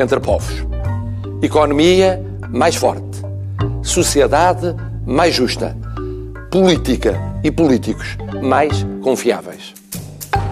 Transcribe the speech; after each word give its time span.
entre 0.00 0.20
povos. 0.20 0.64
Economia 1.42 2.22
mais 2.50 2.76
forte. 2.76 3.22
Sociedade 3.82 4.74
mais 5.06 5.34
justa. 5.34 5.76
Política 6.50 7.18
e 7.44 7.50
políticos 7.50 8.16
mais 8.42 8.86
confiáveis. 9.02 9.74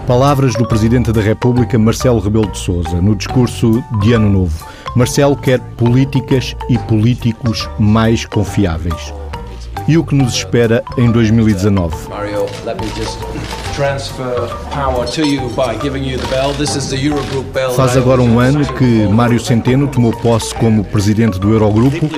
Palavras 0.07 0.55
do 0.55 0.67
Presidente 0.67 1.11
da 1.11 1.21
República, 1.21 1.77
Marcelo 1.77 2.19
Rebelo 2.19 2.51
de 2.51 2.57
Sousa, 2.57 2.99
no 3.01 3.15
discurso 3.15 3.83
de 4.01 4.13
Ano 4.13 4.29
Novo. 4.29 4.65
Marcelo 4.95 5.35
quer 5.35 5.59
políticas 5.77 6.55
e 6.67 6.77
políticos 6.79 7.69
mais 7.77 8.25
confiáveis. 8.25 9.13
E 9.87 9.97
o 9.97 10.03
que 10.03 10.15
nos 10.15 10.33
espera 10.33 10.83
em 10.97 11.11
2019? 11.11 12.09
Mario, 12.09 12.45
let 12.65 12.75
me 12.81 12.87
just 12.95 13.19
Faz 17.77 17.95
agora 17.95 18.21
um 18.21 18.37
ano 18.37 18.65
que 18.73 19.07
Mário 19.07 19.39
Centeno 19.39 19.87
tomou 19.87 20.11
posse 20.11 20.53
como 20.55 20.83
presidente 20.83 21.39
do 21.39 21.53
Eurogrupo. 21.53 22.09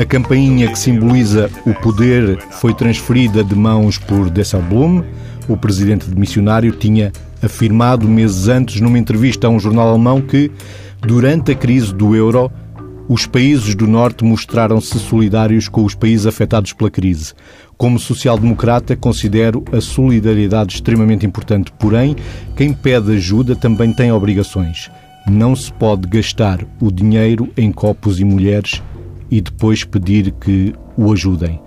A 0.00 0.04
campainha 0.06 0.66
que 0.72 0.78
simboliza 0.78 1.50
o 1.66 1.74
poder 1.74 2.38
foi 2.52 2.72
transferida 2.72 3.44
de 3.44 3.54
mãos 3.54 3.98
por 3.98 4.30
Dessalblum. 4.30 5.04
O 5.46 5.58
presidente 5.58 6.08
de 6.08 6.18
missionário 6.18 6.72
tinha 6.72 7.12
afirmado 7.42 8.08
meses 8.08 8.48
antes 8.48 8.80
numa 8.80 8.98
entrevista 8.98 9.46
a 9.46 9.50
um 9.50 9.60
jornal 9.60 9.90
alemão 9.90 10.22
que, 10.22 10.50
durante 11.02 11.52
a 11.52 11.54
crise 11.54 11.92
do 11.92 12.16
euro, 12.16 12.50
os 13.08 13.26
países 13.26 13.74
do 13.74 13.86
Norte 13.86 14.22
mostraram-se 14.22 14.98
solidários 14.98 15.66
com 15.66 15.82
os 15.82 15.94
países 15.94 16.26
afetados 16.26 16.74
pela 16.74 16.90
crise. 16.90 17.32
Como 17.76 17.98
social-democrata, 17.98 18.94
considero 18.94 19.64
a 19.72 19.80
solidariedade 19.80 20.74
extremamente 20.74 21.24
importante, 21.24 21.72
porém, 21.78 22.14
quem 22.54 22.74
pede 22.74 23.12
ajuda 23.12 23.56
também 23.56 23.92
tem 23.92 24.12
obrigações. 24.12 24.90
Não 25.26 25.56
se 25.56 25.72
pode 25.72 26.06
gastar 26.06 26.64
o 26.80 26.90
dinheiro 26.90 27.48
em 27.56 27.72
copos 27.72 28.20
e 28.20 28.24
mulheres 28.24 28.82
e 29.30 29.40
depois 29.40 29.84
pedir 29.84 30.32
que 30.32 30.74
o 30.96 31.10
ajudem. 31.12 31.60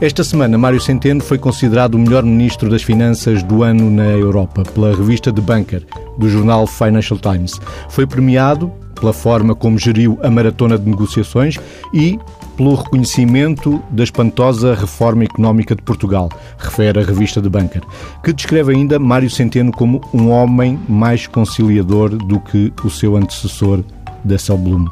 Esta 0.00 0.24
semana, 0.24 0.56
Mário 0.56 0.80
Centeno 0.80 1.20
foi 1.20 1.36
considerado 1.36 1.94
o 1.94 1.98
melhor 1.98 2.22
ministro 2.22 2.70
das 2.70 2.82
Finanças 2.82 3.42
do 3.42 3.62
ano 3.62 3.90
na 3.90 4.06
Europa 4.06 4.62
pela 4.62 4.96
revista 4.96 5.30
The 5.30 5.42
Banker, 5.42 5.84
do 6.16 6.26
jornal 6.26 6.66
Financial 6.66 7.18
Times. 7.18 7.60
Foi 7.90 8.06
premiado 8.06 8.72
pela 9.00 9.12
forma 9.12 9.54
como 9.54 9.78
geriu 9.78 10.18
a 10.22 10.30
maratona 10.30 10.78
de 10.78 10.88
negociações 10.88 11.56
e 11.92 12.18
pelo 12.56 12.74
reconhecimento 12.74 13.82
da 13.90 14.04
espantosa 14.04 14.74
reforma 14.74 15.24
económica 15.24 15.74
de 15.74 15.80
Portugal, 15.82 16.28
refere 16.58 17.00
a 17.00 17.02
revista 17.02 17.40
de 17.40 17.48
Banker, 17.48 17.82
que 18.22 18.34
descreve 18.34 18.74
ainda 18.74 18.98
Mário 18.98 19.30
Centeno 19.30 19.72
como 19.72 20.02
um 20.12 20.28
homem 20.28 20.78
mais 20.86 21.26
conciliador 21.26 22.10
do 22.10 22.38
que 22.38 22.70
o 22.84 22.90
seu 22.90 23.16
antecessor, 23.16 23.82
Dasselblum. 24.22 24.84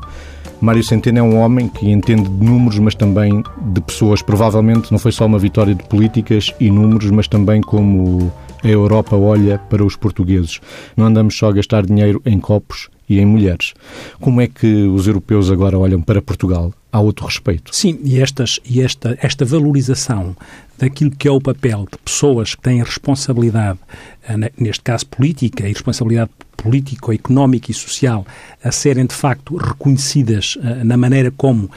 Mário 0.60 0.82
Centeno 0.82 1.18
é 1.18 1.22
um 1.22 1.38
homem 1.38 1.68
que 1.68 1.90
entende 1.90 2.28
de 2.28 2.44
números, 2.44 2.78
mas 2.78 2.94
também 2.94 3.44
de 3.72 3.80
pessoas. 3.82 4.22
Provavelmente 4.22 4.90
não 4.90 4.98
foi 4.98 5.12
só 5.12 5.26
uma 5.26 5.38
vitória 5.38 5.74
de 5.74 5.84
políticas 5.84 6.52
e 6.58 6.70
números, 6.70 7.10
mas 7.10 7.28
também 7.28 7.60
como 7.60 8.32
a 8.64 8.66
Europa 8.66 9.14
olha 9.14 9.58
para 9.70 9.84
os 9.84 9.94
portugueses. 9.94 10.58
Não 10.96 11.06
andamos 11.06 11.36
só 11.38 11.50
a 11.50 11.52
gastar 11.52 11.86
dinheiro 11.86 12.20
em 12.24 12.40
copos 12.40 12.88
e 13.08 13.18
em 13.18 13.26
mulheres. 13.26 13.74
Como 14.20 14.40
é 14.40 14.46
que 14.46 14.84
os 14.84 15.06
europeus 15.06 15.50
agora 15.50 15.78
olham 15.78 16.00
para 16.00 16.22
Portugal? 16.22 16.72
Há 16.90 17.00
outro 17.00 17.26
respeito. 17.26 17.74
Sim, 17.74 17.98
e, 18.02 18.20
estas, 18.20 18.58
e 18.64 18.80
esta, 18.80 19.18
esta 19.20 19.44
valorização 19.44 20.34
daquilo 20.78 21.10
que 21.10 21.28
é 21.28 21.30
o 21.30 21.40
papel 21.40 21.86
de 21.90 21.98
pessoas 21.98 22.54
que 22.54 22.62
têm 22.62 22.82
responsabilidade, 22.82 23.78
eh, 24.26 24.52
neste 24.56 24.82
caso 24.82 25.06
política, 25.06 25.68
e 25.68 25.72
responsabilidade 25.72 26.30
político, 26.58 27.12
económica 27.12 27.70
e 27.70 27.74
social 27.74 28.26
a 28.62 28.72
serem 28.72 29.06
de 29.06 29.14
facto 29.14 29.56
reconhecidas 29.56 30.56
uh, 30.56 30.84
na 30.84 30.96
maneira 30.96 31.30
como 31.30 31.66
uh, 31.66 31.70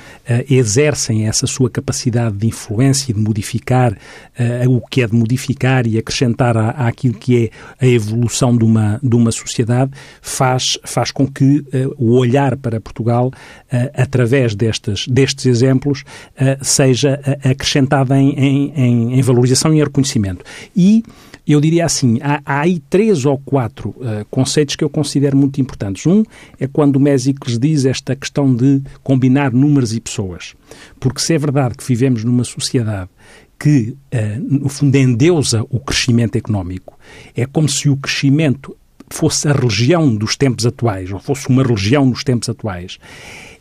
exercem 0.50 1.28
essa 1.28 1.46
sua 1.46 1.70
capacidade 1.70 2.36
de 2.36 2.48
influência 2.48 3.12
e 3.12 3.14
de 3.14 3.22
modificar 3.22 3.96
o 4.68 4.82
que 4.82 5.04
é 5.04 5.08
de 5.08 5.14
modificar 5.14 5.86
e 5.86 6.00
acrescentar 6.00 6.58
à, 6.58 6.70
àquilo 6.72 7.14
que 7.14 7.46
é 7.80 7.86
a 7.86 7.88
evolução 7.88 8.58
de 8.58 8.64
uma, 8.64 9.00
de 9.04 9.16
uma 9.16 9.32
sociedade, 9.32 9.92
faz, 10.20 10.80
faz 10.84 11.12
com 11.12 11.28
que 11.28 11.64
o 11.98 12.18
olhar 12.18 12.58
para 12.58 12.82
Portugal, 12.82 13.32
através 13.94 14.56
destes, 15.08 15.32
destes 15.32 15.46
exemplos, 15.46 16.04
seja 16.62 17.20
acrescentado 17.44 18.14
em, 18.14 18.34
em, 18.76 19.20
em 19.20 19.22
valorização 19.22 19.74
e 19.74 19.78
em 19.78 19.84
reconhecimento. 19.84 20.44
E 20.76 21.04
eu 21.48 21.60
diria 21.60 21.86
assim, 21.86 22.20
há, 22.22 22.42
há 22.46 22.62
aí 22.62 22.80
três 22.90 23.26
ou 23.26 23.38
quatro 23.38 23.90
uh, 23.90 24.26
conceitos 24.30 24.76
que 24.76 24.84
eu 24.84 24.90
considero 24.90 25.36
muito 25.36 25.60
importantes. 25.60 26.06
Um 26.06 26.24
é 26.60 26.68
quando 26.68 26.98
o 26.98 27.00
Mésicles 27.00 27.58
diz 27.58 27.86
esta 27.86 28.16
questão 28.16 28.54
de 28.56 28.82
combinar 29.04 29.52
números 29.52 29.94
e 29.94 30.00
pessoas. 30.00 30.54
Porque 31.00 31.20
se 31.20 31.34
é 31.34 31.38
verdade 31.38 31.76
que 31.76 31.84
vivemos 31.84 32.24
numa 32.24 32.44
sociedade 32.44 33.10
que, 33.60 33.96
uh, 34.14 34.62
no 34.62 34.70
fundo, 34.70 34.96
endeusa 34.96 35.66
o 35.70 35.80
crescimento 35.80 36.36
económico, 36.36 36.98
é 37.36 37.46
como 37.46 37.68
se 37.68 37.90
o 37.90 37.98
crescimento 37.98 38.76
fosse 39.10 39.48
a 39.48 39.52
religião 39.52 40.16
dos 40.16 40.38
tempos 40.38 40.66
atuais, 40.66 41.12
ou 41.12 41.20
fosse 41.20 41.50
uma 41.50 41.64
religião 41.64 42.06
nos 42.06 42.24
tempos 42.24 42.48
atuais 42.48 42.98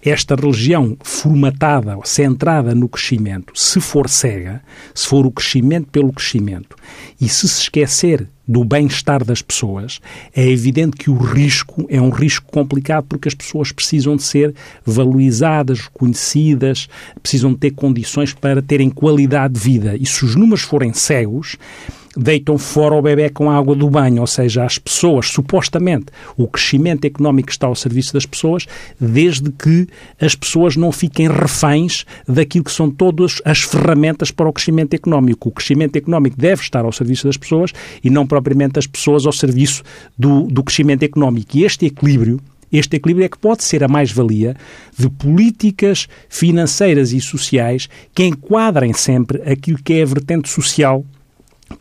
esta 0.02 0.34
religião 0.34 0.96
formatada, 1.02 1.96
centrada 2.04 2.74
no 2.74 2.88
crescimento, 2.88 3.52
se 3.54 3.80
for 3.80 4.08
cega, 4.08 4.62
se 4.94 5.06
for 5.06 5.26
o 5.26 5.30
crescimento 5.30 5.88
pelo 5.90 6.12
crescimento, 6.12 6.76
e 7.20 7.28
se 7.28 7.48
se 7.48 7.62
esquecer 7.62 8.26
do 8.48 8.64
bem-estar 8.64 9.24
das 9.24 9.40
pessoas, 9.40 10.00
é 10.34 10.48
evidente 10.48 10.96
que 10.96 11.08
o 11.08 11.16
risco 11.16 11.86
é 11.88 12.00
um 12.00 12.10
risco 12.10 12.50
complicado 12.50 13.06
porque 13.08 13.28
as 13.28 13.34
pessoas 13.34 13.70
precisam 13.70 14.16
de 14.16 14.24
ser 14.24 14.54
valorizadas, 14.84 15.82
reconhecidas, 15.82 16.88
precisam 17.22 17.52
de 17.52 17.58
ter 17.58 17.70
condições 17.70 18.34
para 18.34 18.60
terem 18.60 18.90
qualidade 18.90 19.54
de 19.54 19.60
vida. 19.60 19.96
E 19.96 20.04
se 20.04 20.24
os 20.24 20.34
números 20.34 20.62
forem 20.62 20.92
cegos, 20.92 21.56
deitam 22.16 22.59
fora 22.59 22.94
o 22.94 23.03
bebê 23.03 23.31
com 23.31 23.50
a 23.50 23.56
água 23.56 23.75
do 23.75 23.88
banho, 23.88 24.21
ou 24.21 24.26
seja, 24.26 24.65
as 24.65 24.78
pessoas, 24.78 25.26
supostamente, 25.28 26.06
o 26.37 26.48
crescimento 26.48 27.04
económico 27.04 27.50
está 27.50 27.66
ao 27.66 27.75
serviço 27.75 28.12
das 28.12 28.26
pessoas, 28.26 28.66
desde 29.00 29.50
que 29.53 29.87
as 30.21 30.34
pessoas 30.34 30.76
não 30.76 30.91
fiquem 30.91 31.28
reféns 31.28 32.04
daquilo 32.26 32.65
que 32.65 32.72
são 32.72 32.91
todas 32.91 33.41
as 33.44 33.60
ferramentas 33.60 34.31
para 34.31 34.48
o 34.48 34.53
crescimento 34.53 34.94
económico. 34.94 35.48
O 35.48 35.53
crescimento 35.53 35.97
económico 35.97 36.37
deve 36.37 36.62
estar 36.62 36.84
ao 36.84 36.93
serviço 36.93 37.26
das 37.26 37.37
pessoas 37.37 37.72
e 38.03 38.10
não 38.10 38.27
propriamente 38.27 38.78
as 38.78 38.87
pessoas 38.87 39.27
ao 39.27 39.32
serviço 39.32 39.82
do, 40.19 40.42
do 40.42 40.62
crescimento 40.62 41.03
económico. 41.03 41.56
E 41.56 41.65
este 41.65 41.87
equilíbrio 41.87 42.41
este 42.72 42.97
equilíbrio 42.97 43.25
é 43.25 43.28
que 43.28 43.38
pode 43.38 43.65
ser 43.65 43.82
a 43.82 43.88
mais-valia 43.88 44.54
de 44.97 45.10
políticas 45.10 46.06
financeiras 46.28 47.12
e 47.12 47.21
sociais 47.21 47.88
que 48.15 48.25
enquadrem 48.25 48.92
sempre 48.92 49.42
aquilo 49.42 49.82
que 49.82 49.94
é 49.94 50.03
a 50.03 50.06
vertente 50.06 50.48
social 50.48 51.04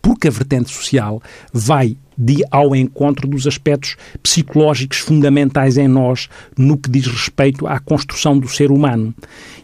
porque 0.01 0.27
a 0.27 0.31
vertente 0.31 0.73
social 0.73 1.21
vai 1.53 1.97
de, 2.17 2.43
ao 2.51 2.75
encontro 2.75 3.27
dos 3.27 3.47
aspectos 3.47 3.95
psicológicos 4.21 4.97
fundamentais 4.99 5.77
em 5.77 5.87
nós 5.87 6.27
no 6.57 6.77
que 6.77 6.89
diz 6.89 7.07
respeito 7.07 7.65
à 7.65 7.79
construção 7.79 8.37
do 8.37 8.47
ser 8.47 8.71
humano. 8.71 9.13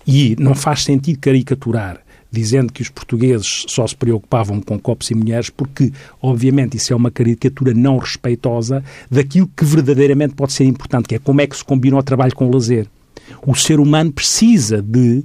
E 0.08 0.36
não 0.40 0.56
faz 0.56 0.84
sentido 0.84 1.20
caricaturar 1.20 2.06
dizendo 2.32 2.74
que 2.74 2.82
os 2.82 2.90
portugueses 2.90 3.64
só 3.70 3.88
se 3.88 3.96
preocupavam 3.96 4.60
com 4.60 4.78
copos 4.78 5.10
e 5.10 5.16
mulheres, 5.16 5.50
porque, 5.50 5.94
obviamente, 6.22 6.76
isso 6.76 6.92
é 6.92 6.96
uma 6.96 7.10
caricatura 7.10 7.74
não 7.74 7.98
respeitosa 7.98 8.84
daquilo 9.10 9.50
que 9.56 9.64
verdadeiramente 9.64 10.36
pode 10.36 10.52
ser 10.52 10.66
importante, 10.66 11.08
que 11.08 11.16
é 11.16 11.20
como 11.20 11.40
é 11.40 11.48
que 11.48 11.56
se 11.56 11.64
combina 11.64 11.98
o 11.98 12.04
trabalho 12.04 12.36
com 12.36 12.48
o 12.48 12.52
lazer. 12.52 12.88
O 13.48 13.56
ser 13.56 13.80
humano 13.80 14.12
precisa 14.12 14.82
de 14.82 15.24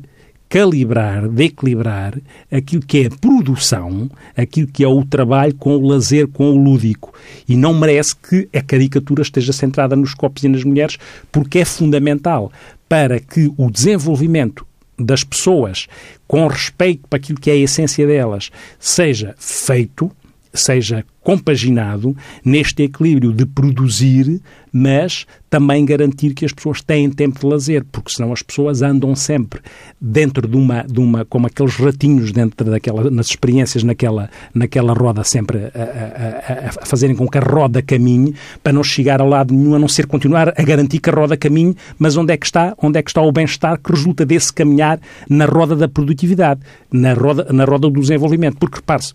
calibrar, 0.50 1.28
de 1.28 1.44
equilibrar 1.44 2.18
aquilo 2.50 2.82
que 2.82 3.04
é 3.04 3.06
a 3.06 3.10
produção, 3.10 4.10
aquilo 4.36 4.66
que 4.66 4.82
é 4.82 4.88
o 4.88 5.04
trabalho 5.04 5.54
com 5.54 5.76
o 5.76 5.88
lazer, 5.88 6.26
com 6.26 6.50
o 6.50 6.56
lúdico. 6.56 7.14
E 7.48 7.56
não 7.56 7.72
merece 7.72 8.16
que 8.16 8.48
a 8.52 8.60
caricatura 8.60 9.22
esteja 9.22 9.52
centrada 9.52 9.94
nos 9.94 10.12
copos 10.12 10.42
e 10.42 10.48
nas 10.48 10.64
mulheres, 10.64 10.98
porque 11.30 11.60
é 11.60 11.64
fundamental 11.64 12.50
para 12.88 13.20
que 13.20 13.50
o 13.56 13.70
desenvolvimento 13.70 14.66
das 14.98 15.22
pessoas, 15.22 15.86
com 16.26 16.46
respeito 16.48 17.06
para 17.08 17.18
aquilo 17.18 17.40
que 17.40 17.48
é 17.48 17.54
a 17.54 17.56
essência 17.56 18.04
delas, 18.04 18.50
seja 18.78 19.36
feito, 19.38 20.10
seja 20.52 21.04
compaginado 21.22 22.16
neste 22.44 22.82
equilíbrio 22.82 23.32
de 23.32 23.44
produzir, 23.44 24.40
mas 24.72 25.26
também 25.50 25.84
garantir 25.84 26.32
que 26.32 26.44
as 26.44 26.52
pessoas 26.52 26.80
têm 26.80 27.10
tempo 27.10 27.40
de 27.40 27.46
lazer, 27.46 27.84
porque 27.90 28.10
senão 28.10 28.32
as 28.32 28.42
pessoas 28.42 28.82
andam 28.82 29.14
sempre 29.14 29.60
dentro 30.00 30.48
de 30.48 30.56
uma, 30.56 30.82
de 30.84 30.98
uma 30.98 31.24
como 31.24 31.46
aqueles 31.46 31.74
ratinhos 31.76 32.32
dentro 32.32 32.70
daquela, 32.70 33.10
nas 33.10 33.26
experiências 33.26 33.82
naquela, 33.82 34.30
naquela 34.54 34.92
roda, 34.92 35.22
sempre 35.24 35.58
a, 35.58 35.68
a, 35.68 36.68
a, 36.68 36.86
fazerem 36.86 37.14
com 37.14 37.28
que 37.28 37.38
a 37.38 37.42
roda 37.42 37.82
caminhe, 37.82 38.34
para 38.62 38.72
não 38.72 38.82
chegar 38.82 39.20
a 39.20 39.24
lado 39.24 39.52
nenhum, 39.52 39.74
a 39.74 39.78
não 39.78 39.88
ser 39.88 40.06
continuar 40.06 40.54
a 40.56 40.62
garantir 40.62 41.00
que 41.00 41.10
a 41.10 41.12
roda 41.12 41.36
caminhe, 41.36 41.76
mas 41.98 42.16
onde 42.16 42.32
é 42.32 42.36
que 42.36 42.46
está, 42.46 42.74
onde 42.82 42.98
é 42.98 43.02
que 43.02 43.10
está 43.10 43.20
o 43.20 43.32
bem-estar 43.32 43.78
que 43.78 43.90
resulta 43.90 44.24
desse 44.24 44.52
caminhar 44.52 44.98
na 45.28 45.44
roda 45.44 45.76
da 45.76 45.88
produtividade, 45.88 46.60
na 46.90 47.12
roda, 47.12 47.46
na 47.52 47.64
roda 47.64 47.90
do 47.90 48.00
desenvolvimento, 48.00 48.56
porque 48.58 48.76
repare-se, 48.76 49.12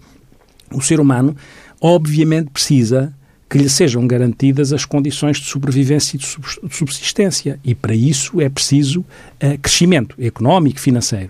o 0.71 0.81
ser 0.81 0.99
humano 0.99 1.35
obviamente 1.79 2.49
precisa 2.49 3.13
que 3.49 3.57
lhe 3.57 3.69
sejam 3.69 4.05
garantidas 4.07 4.73
as 4.73 4.85
condições 4.85 5.37
de 5.37 5.45
sobrevivência 5.45 6.17
e 6.17 6.19
de 6.19 6.75
subsistência. 6.75 7.59
E 7.63 7.75
para 7.75 7.93
isso 7.93 8.41
é 8.41 8.49
preciso 8.49 9.01
uh, 9.01 9.57
crescimento 9.61 10.15
económico, 10.19 10.79
financeiro. 10.79 11.29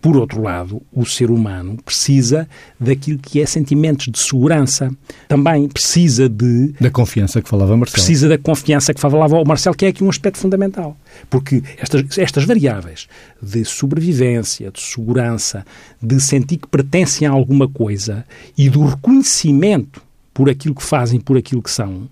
Por 0.00 0.16
outro 0.16 0.40
lado, 0.40 0.80
o 0.90 1.04
ser 1.04 1.30
humano 1.30 1.76
precisa 1.84 2.48
daquilo 2.78 3.18
que 3.18 3.40
é 3.40 3.44
sentimentos 3.44 4.06
de 4.06 4.18
segurança. 4.18 4.90
Também 5.28 5.68
precisa 5.68 6.26
de. 6.26 6.72
Da 6.80 6.90
confiança 6.90 7.42
que 7.42 7.48
falava 7.48 7.76
Marcelo. 7.76 7.92
Precisa 7.92 8.28
da 8.28 8.38
confiança 8.38 8.94
que 8.94 9.00
falava 9.00 9.38
o 9.38 9.44
Marcelo, 9.44 9.76
que 9.76 9.84
é 9.84 9.88
aqui 9.88 10.02
um 10.02 10.08
aspecto 10.08 10.38
fundamental. 10.38 10.96
Porque 11.28 11.62
estas, 11.76 12.16
estas 12.16 12.44
variáveis 12.44 13.08
de 13.42 13.62
sobrevivência, 13.64 14.70
de 14.70 14.80
segurança, 14.80 15.66
de 16.02 16.18
sentir 16.18 16.56
que 16.56 16.68
pertencem 16.68 17.28
a 17.28 17.30
alguma 17.30 17.68
coisa 17.68 18.24
e 18.56 18.70
do 18.70 18.86
reconhecimento 18.86 20.02
por 20.32 20.48
aquilo 20.48 20.74
que 20.74 20.82
fazem, 20.82 21.20
por 21.20 21.36
aquilo 21.36 21.62
que 21.62 21.70
são, 21.70 22.08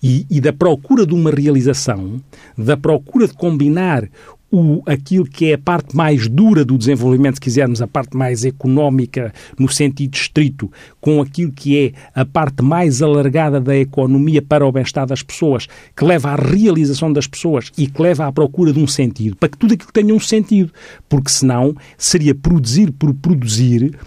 e, 0.00 0.26
e, 0.30 0.40
da 0.40 0.52
procura 0.52 1.06
de 1.06 1.14
uma 1.14 1.30
realização, 1.30 2.20
da 2.56 2.76
procura 2.76 3.26
de 3.26 3.32
combinar 3.32 4.08
o, 4.50 4.82
aquilo 4.86 5.24
que 5.24 5.50
é 5.50 5.54
a 5.54 5.58
parte 5.58 5.96
mais 5.96 6.28
dura 6.28 6.64
do 6.64 6.78
desenvolvimento, 6.78 7.36
se 7.36 7.40
quisermos, 7.40 7.82
a 7.82 7.86
parte 7.86 8.16
mais 8.16 8.44
económica, 8.44 9.32
no 9.58 9.68
sentido 9.68 10.14
estrito, 10.14 10.70
com 11.00 11.20
aquilo 11.20 11.50
que 11.50 11.78
é 11.78 11.92
a 12.14 12.24
parte 12.24 12.62
mais 12.62 13.02
alargada 13.02 13.60
da 13.60 13.76
economia 13.76 14.40
para 14.40 14.66
o 14.66 14.70
bem-estar 14.70 15.06
das 15.06 15.22
pessoas, 15.22 15.66
que 15.96 16.04
leva 16.04 16.30
à 16.30 16.36
realização 16.36 17.12
das 17.12 17.26
pessoas 17.26 17.72
e 17.76 17.86
que 17.86 18.00
leva 18.00 18.26
à 18.26 18.32
procura 18.32 18.72
de 18.72 18.78
um 18.78 18.86
sentido, 18.86 19.36
para 19.36 19.48
que 19.48 19.58
tudo 19.58 19.74
aquilo 19.74 19.92
tenha 19.92 20.14
um 20.14 20.20
sentido, 20.20 20.72
porque 21.08 21.30
senão 21.30 21.74
seria 21.98 22.34
produzir 22.34 22.92
por 22.92 23.12
produzir, 23.14 23.98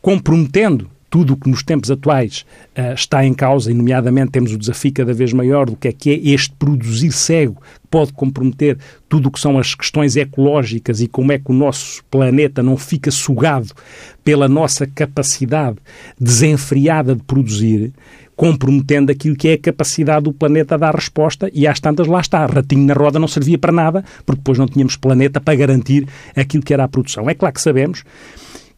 comprometendo 0.00 0.90
tudo 1.10 1.34
o 1.34 1.36
que 1.36 1.50
nos 1.50 1.62
tempos 1.62 1.90
atuais 1.90 2.46
uh, 2.74 2.94
está 2.94 3.22
em 3.26 3.34
causa, 3.34 3.70
e 3.70 3.74
nomeadamente 3.74 4.30
temos 4.30 4.50
o 4.50 4.56
desafio 4.56 4.94
cada 4.94 5.12
vez 5.12 5.34
maior 5.34 5.66
do 5.66 5.76
que 5.76 5.88
é 5.88 5.92
que 5.92 6.10
é 6.10 6.14
este 6.30 6.54
produzir 6.58 7.12
cego, 7.12 7.60
pode 7.92 8.10
comprometer 8.14 8.78
tudo 9.06 9.28
o 9.28 9.30
que 9.30 9.38
são 9.38 9.58
as 9.58 9.74
questões 9.74 10.16
ecológicas 10.16 11.02
e 11.02 11.06
como 11.06 11.30
é 11.30 11.38
que 11.38 11.50
o 11.50 11.54
nosso 11.54 12.02
planeta 12.10 12.62
não 12.62 12.74
fica 12.74 13.10
sugado 13.10 13.74
pela 14.24 14.48
nossa 14.48 14.86
capacidade 14.86 15.76
desenfreada 16.18 17.14
de 17.14 17.22
produzir, 17.22 17.92
comprometendo 18.34 19.12
aquilo 19.12 19.36
que 19.36 19.48
é 19.48 19.52
a 19.52 19.58
capacidade 19.58 20.24
do 20.24 20.32
planeta 20.32 20.74
a 20.74 20.78
dar 20.78 20.94
resposta, 20.94 21.50
e 21.52 21.66
às 21.66 21.78
tantas 21.78 22.06
lá 22.06 22.20
está, 22.20 22.46
ratinho 22.46 22.86
na 22.86 22.94
roda 22.94 23.18
não 23.18 23.28
servia 23.28 23.58
para 23.58 23.70
nada, 23.70 24.02
porque 24.24 24.40
depois 24.40 24.58
não 24.58 24.66
tínhamos 24.66 24.96
planeta 24.96 25.38
para 25.38 25.54
garantir 25.54 26.08
aquilo 26.34 26.62
que 26.62 26.72
era 26.72 26.84
a 26.84 26.88
produção. 26.88 27.28
É 27.28 27.34
claro 27.34 27.54
que 27.54 27.60
sabemos 27.60 28.04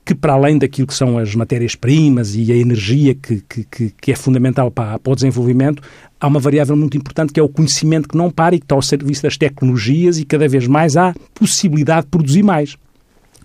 que 0.04 0.14
para 0.14 0.34
além 0.34 0.58
daquilo 0.58 0.86
que 0.86 0.94
são 0.94 1.16
as 1.16 1.34
matérias-primas 1.34 2.34
e 2.34 2.52
a 2.52 2.56
energia 2.56 3.14
que, 3.14 3.42
que, 3.48 3.90
que 3.90 4.12
é 4.12 4.14
fundamental 4.14 4.70
para, 4.70 4.98
para, 4.98 5.12
o 5.12 5.14
desenvolvimento, 5.14 5.82
há 6.20 6.26
uma 6.26 6.38
variável 6.38 6.76
muito 6.76 6.96
importante 6.96 7.32
que 7.32 7.40
é 7.40 7.42
o 7.42 7.48
conhecimento 7.48 8.08
que 8.08 8.16
não 8.16 8.30
para 8.30 8.54
e 8.54 8.58
que 8.58 8.64
está 8.66 8.74
ao 8.74 8.82
serviço 8.82 9.22
das 9.22 9.36
tecnologias 9.36 10.18
e 10.18 10.24
cada 10.24 10.46
vez 10.46 10.66
mais 10.66 10.96
há 10.96 11.14
possibilidade 11.32 12.02
de 12.02 12.10
produzir 12.10 12.42
mais. 12.42 12.76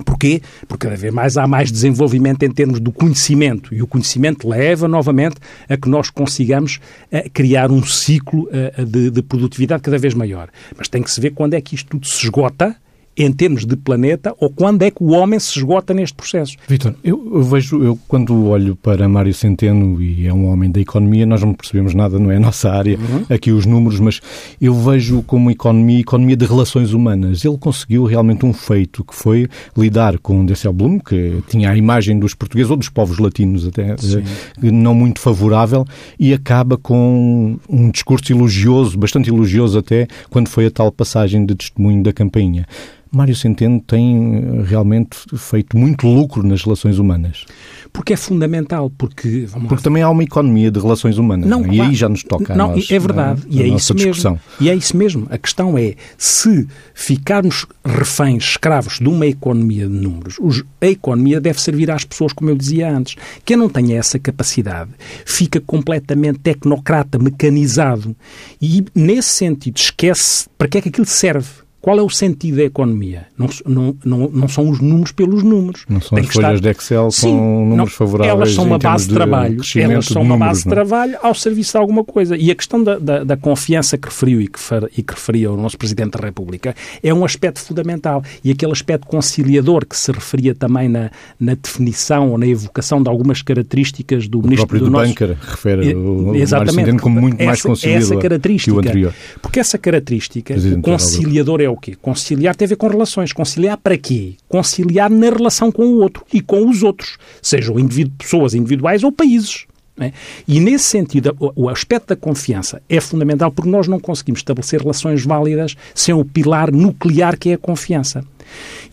Porquê? 0.06 0.42
Porque 0.68 0.88
cada 0.88 0.96
vez 0.96 1.14
mais 1.14 1.38
há 1.38 1.46
mais 1.46 1.72
desenvolvimento 1.72 2.44
em 2.44 2.52
termos 2.52 2.80
do 2.80 2.92
conhecimento 2.92 3.74
e 3.74 3.82
o 3.82 3.88
conhecimento 3.88 4.48
leva 4.48 4.88
novamente 4.88 5.36
a 5.68 5.76
que 5.76 5.90
nós 5.90 6.10
consigamos 6.10 6.80
uh, 7.12 7.30
criar 7.34 7.72
um 7.72 7.84
ciclo 7.84 8.50
uh, 8.50 8.86
de, 8.86 9.12
de 9.12 9.22
produtividade 9.22 9.82
cada 9.82 9.98
vez 9.98 10.14
maior. 10.14 10.50
Mas 10.78 10.88
tem 10.88 11.04
que 11.04 11.12
se 11.12 11.20
ver 11.20 11.32
quando 11.32 11.54
é 11.54 11.62
que 11.62 11.76
isto 11.76 11.90
tudo 11.90 12.08
se 12.08 12.24
esgota 12.24 12.76
em 13.20 13.34
termos 13.34 13.66
de 13.66 13.76
planeta 13.76 14.34
ou 14.40 14.50
quando 14.50 14.82
é 14.84 14.90
que 14.90 15.04
o 15.04 15.10
homem 15.10 15.38
se 15.40 15.58
esgota 15.58 15.94
neste 15.94 16.16
processo. 16.16 16.56
Vitor, 16.68 16.96
eu, 17.04 17.32
eu, 17.34 17.44
vejo, 17.44 17.84
eu 17.84 18.00
quando 18.08 18.46
olho 18.46 18.76
para 18.78 19.08
Mário 19.10 19.34
Centeno 19.34 20.02
e 20.02 20.26
é 20.26 20.34
um 20.34 20.48
homem 20.48 20.72
da 20.72 20.80
economia, 20.80 21.26
nós 21.26 21.42
não 21.42 21.54
percebemos 21.54 21.94
nada, 21.94 22.18
não 22.18 22.32
é 22.32 22.38
a 22.38 22.40
nossa 22.40 22.72
área, 22.72 22.98
uhum. 22.98 23.26
aqui 23.30 23.52
os 23.52 23.66
números, 23.66 24.00
mas 24.00 24.22
eu 24.62 24.74
vejo 24.74 25.22
como 25.24 25.52
economia, 25.52 26.00
economia 26.00 26.38
de 26.38 26.46
relações 26.46 26.94
humanas. 26.94 27.44
Ele 27.44 27.58
conseguiu 27.58 28.06
realmente 28.06 28.46
um 28.46 28.54
feito 28.54 29.04
que 29.04 29.14
foi 29.14 29.48
lidar 29.78 30.18
com 30.20 30.46
Blum, 30.74 31.00
que 31.00 31.44
tinha 31.48 31.72
a 31.72 31.78
imagem 31.78 32.18
dos 32.18 32.34
portugueses 32.34 32.72
ou 32.72 32.78
dos 32.78 32.90
povos 32.90 33.18
latinos 33.18 33.68
até 33.68 33.98
Sim. 33.98 34.24
Eh, 34.64 34.72
não 34.72 34.94
muito 34.96 35.20
favorável 35.20 35.86
e 36.18 36.34
acaba 36.34 36.78
com 36.78 37.58
um 37.68 37.92
discurso 37.92 38.32
elogioso, 38.32 38.98
bastante 38.98 39.30
elogioso 39.30 39.78
até, 39.80 40.08
quando 40.30 40.48
foi 40.48 40.68
a 40.68 40.72
tal 40.72 40.92
passagem 40.92 41.46
de 41.46 41.56
testemunho 41.56 42.02
da 42.02 42.14
campainha. 42.14 42.66
Mário 43.12 43.36
Centeno 43.36 43.82
tem 43.82 44.36
eh, 44.36 44.64
realmente 44.64 45.18
feito 45.36 45.76
muito 45.78 46.08
lucro 46.08 46.44
nas 46.44 46.62
relações 46.64 47.00
humanas. 47.00 47.46
Porque 47.92 48.14
é 48.14 48.18
fundamental, 48.18 48.92
porque... 48.96 49.48
porque 49.68 49.84
também 49.84 50.04
há 50.04 50.10
uma 50.10 50.24
economia 50.24 50.70
de 50.70 50.80
relações 50.80 51.18
humanas, 51.18 51.50
não, 51.50 51.66
e 51.66 51.82
aí 51.82 51.96
já 51.96 52.08
nos 52.08 52.24
toca 52.24 52.56
não, 52.56 52.72
a 52.72 52.76
nós, 52.76 52.92
É 52.92 53.00
verdade, 53.00 53.42
e 53.50 53.64
é 53.64 53.68
isso 53.68 53.96
discussão. 53.96 54.34
mesmo. 54.34 54.46
E 54.62 54.70
é 54.70 54.76
isso 54.76 54.96
mesmo. 54.96 55.28
A 55.30 55.38
questão 55.38 55.76
é, 55.78 55.96
se 56.18 56.68
ficarmos 56.94 57.66
reféns, 57.84 58.44
escravos 58.44 59.00
de 59.00 59.08
uma 59.08 59.26
economia 59.26 59.88
de 59.88 59.94
números, 59.94 60.38
a 60.80 60.88
economia 60.88 61.42
deve 61.42 61.60
servir 61.60 61.90
às 61.90 62.06
pessoas, 62.06 62.32
como 62.32 62.52
eu 62.52 62.56
dizia 62.56 62.96
antes. 62.96 63.16
Quem 63.44 63.58
não 63.58 63.70
tenha 63.70 63.98
essa 63.98 64.20
capacidade 64.20 64.92
fica 65.26 65.60
completamente 65.60 66.40
tecnocrata, 66.40 67.18
mecanizado, 67.18 68.16
e 68.62 68.86
nesse 68.94 69.30
sentido 69.30 69.78
esquece 69.78 70.48
para 70.58 70.68
que 70.68 70.78
é 70.78 70.82
que 70.82 70.90
aquilo 70.90 71.08
serve 71.08 71.50
qual 71.82 71.98
é 71.98 72.02
o 72.02 72.10
sentido 72.10 72.58
da 72.58 72.64
economia? 72.64 73.28
Não, 73.38 73.48
não, 73.66 73.96
não, 74.04 74.30
não 74.30 74.48
são 74.50 74.70
os 74.70 74.82
números 74.82 75.14
pelos 75.14 75.44
números. 75.44 75.86
Não 75.88 76.02
são 76.02 76.18
Tem 76.18 76.28
as 76.28 76.34
folhas 76.34 76.56
estar... 76.56 76.74
de 76.74 76.78
Excel 76.78 77.12
Sim, 77.12 77.38
com 77.38 77.66
números 77.70 77.78
não, 77.78 77.88
favoráveis. 77.88 78.36
Elas 78.36 78.54
são 78.54 78.66
uma 78.66 78.78
base 78.78 79.08
de, 79.08 79.14
trabalho. 79.14 79.62
Elas 79.76 80.06
são 80.06 80.22
uma 80.22 80.36
números, 80.36 80.48
base 80.48 80.64
de 80.64 80.70
trabalho 80.70 81.18
ao 81.24 81.34
serviço 81.34 81.72
de 81.72 81.78
alguma 81.78 82.04
coisa. 82.04 82.36
E 82.36 82.52
a 82.52 82.56
questão 82.56 82.84
da, 82.84 83.00
da, 83.00 83.24
da 83.24 83.38
confiança 83.38 83.98
que 83.98 84.10
referiu 84.10 84.42
e 84.42 84.48
que, 84.48 84.60
e 84.98 85.02
que 85.02 85.14
referia 85.14 85.52
o 85.52 85.56
nosso 85.56 85.78
Presidente 85.78 86.18
da 86.18 86.26
República 86.26 86.76
é 87.02 87.14
um 87.14 87.24
aspecto 87.24 87.62
fundamental. 87.62 88.24
E 88.44 88.52
aquele 88.52 88.74
aspecto 88.74 89.08
conciliador 89.08 89.86
que 89.86 89.96
se 89.96 90.12
referia 90.12 90.54
também 90.54 90.90
na, 90.90 91.10
na 91.40 91.56
definição 91.56 92.32
ou 92.32 92.38
na 92.38 92.46
evocação 92.46 93.02
de 93.02 93.10
algumas 93.10 93.42
características 93.42 94.28
do 94.28 94.40
o 94.40 94.44
Ministro 94.44 94.68
próprio 94.68 94.86
do 94.86 94.92
nosso... 94.92 95.08
Bunker 95.08 95.38
refere 95.42 95.96
o, 95.96 96.36
exatamente, 96.36 96.98
como 96.98 97.22
muito 97.22 97.36
essa, 97.36 97.46
mais 97.46 97.62
conciliador 97.62 98.04
essa 98.04 98.18
característica, 98.18 98.72
que 98.72 98.78
o 98.78 98.80
anterior. 98.80 99.14
Porque 99.42 99.60
essa 99.62 99.78
característica, 99.78 100.56
o 100.78 100.82
conciliador 100.82 101.62
é 101.62 101.69
o 101.70 101.78
quê? 101.78 101.96
Conciliar 101.96 102.56
tem 102.56 102.66
a 102.66 102.70
ver 102.70 102.76
com 102.76 102.88
relações. 102.88 103.34
Conciliar 103.34 103.78
para 103.78 103.98
quê? 103.98 104.36
Conciliar 104.48 105.10
na 105.10 105.30
relação 105.30 105.72
com 105.72 105.84
o 105.86 106.00
outro 106.02 106.26
e 106.34 106.42
com 106.42 106.70
os 106.70 106.84
outros, 106.84 107.18
sejam 107.42 107.80
indivíduo, 107.80 108.14
pessoas 108.18 108.54
individuais 108.54 109.04
ou 109.04 109.12
países. 109.12 109.66
É? 110.00 110.14
E 110.48 110.62
nesse 110.62 110.86
sentido, 110.86 111.36
o 111.56 111.68
aspecto 111.68 112.08
da 112.08 112.16
confiança 112.16 112.82
é 112.88 113.02
fundamental 113.02 113.52
porque 113.52 113.70
nós 113.70 113.86
não 113.86 114.00
conseguimos 114.00 114.40
estabelecer 114.40 114.80
relações 114.80 115.26
válidas 115.26 115.76
sem 115.94 116.16
o 116.16 116.24
pilar 116.24 116.72
nuclear 116.72 117.38
que 117.38 117.50
é 117.50 117.54
a 117.56 117.58
confiança. 117.58 118.24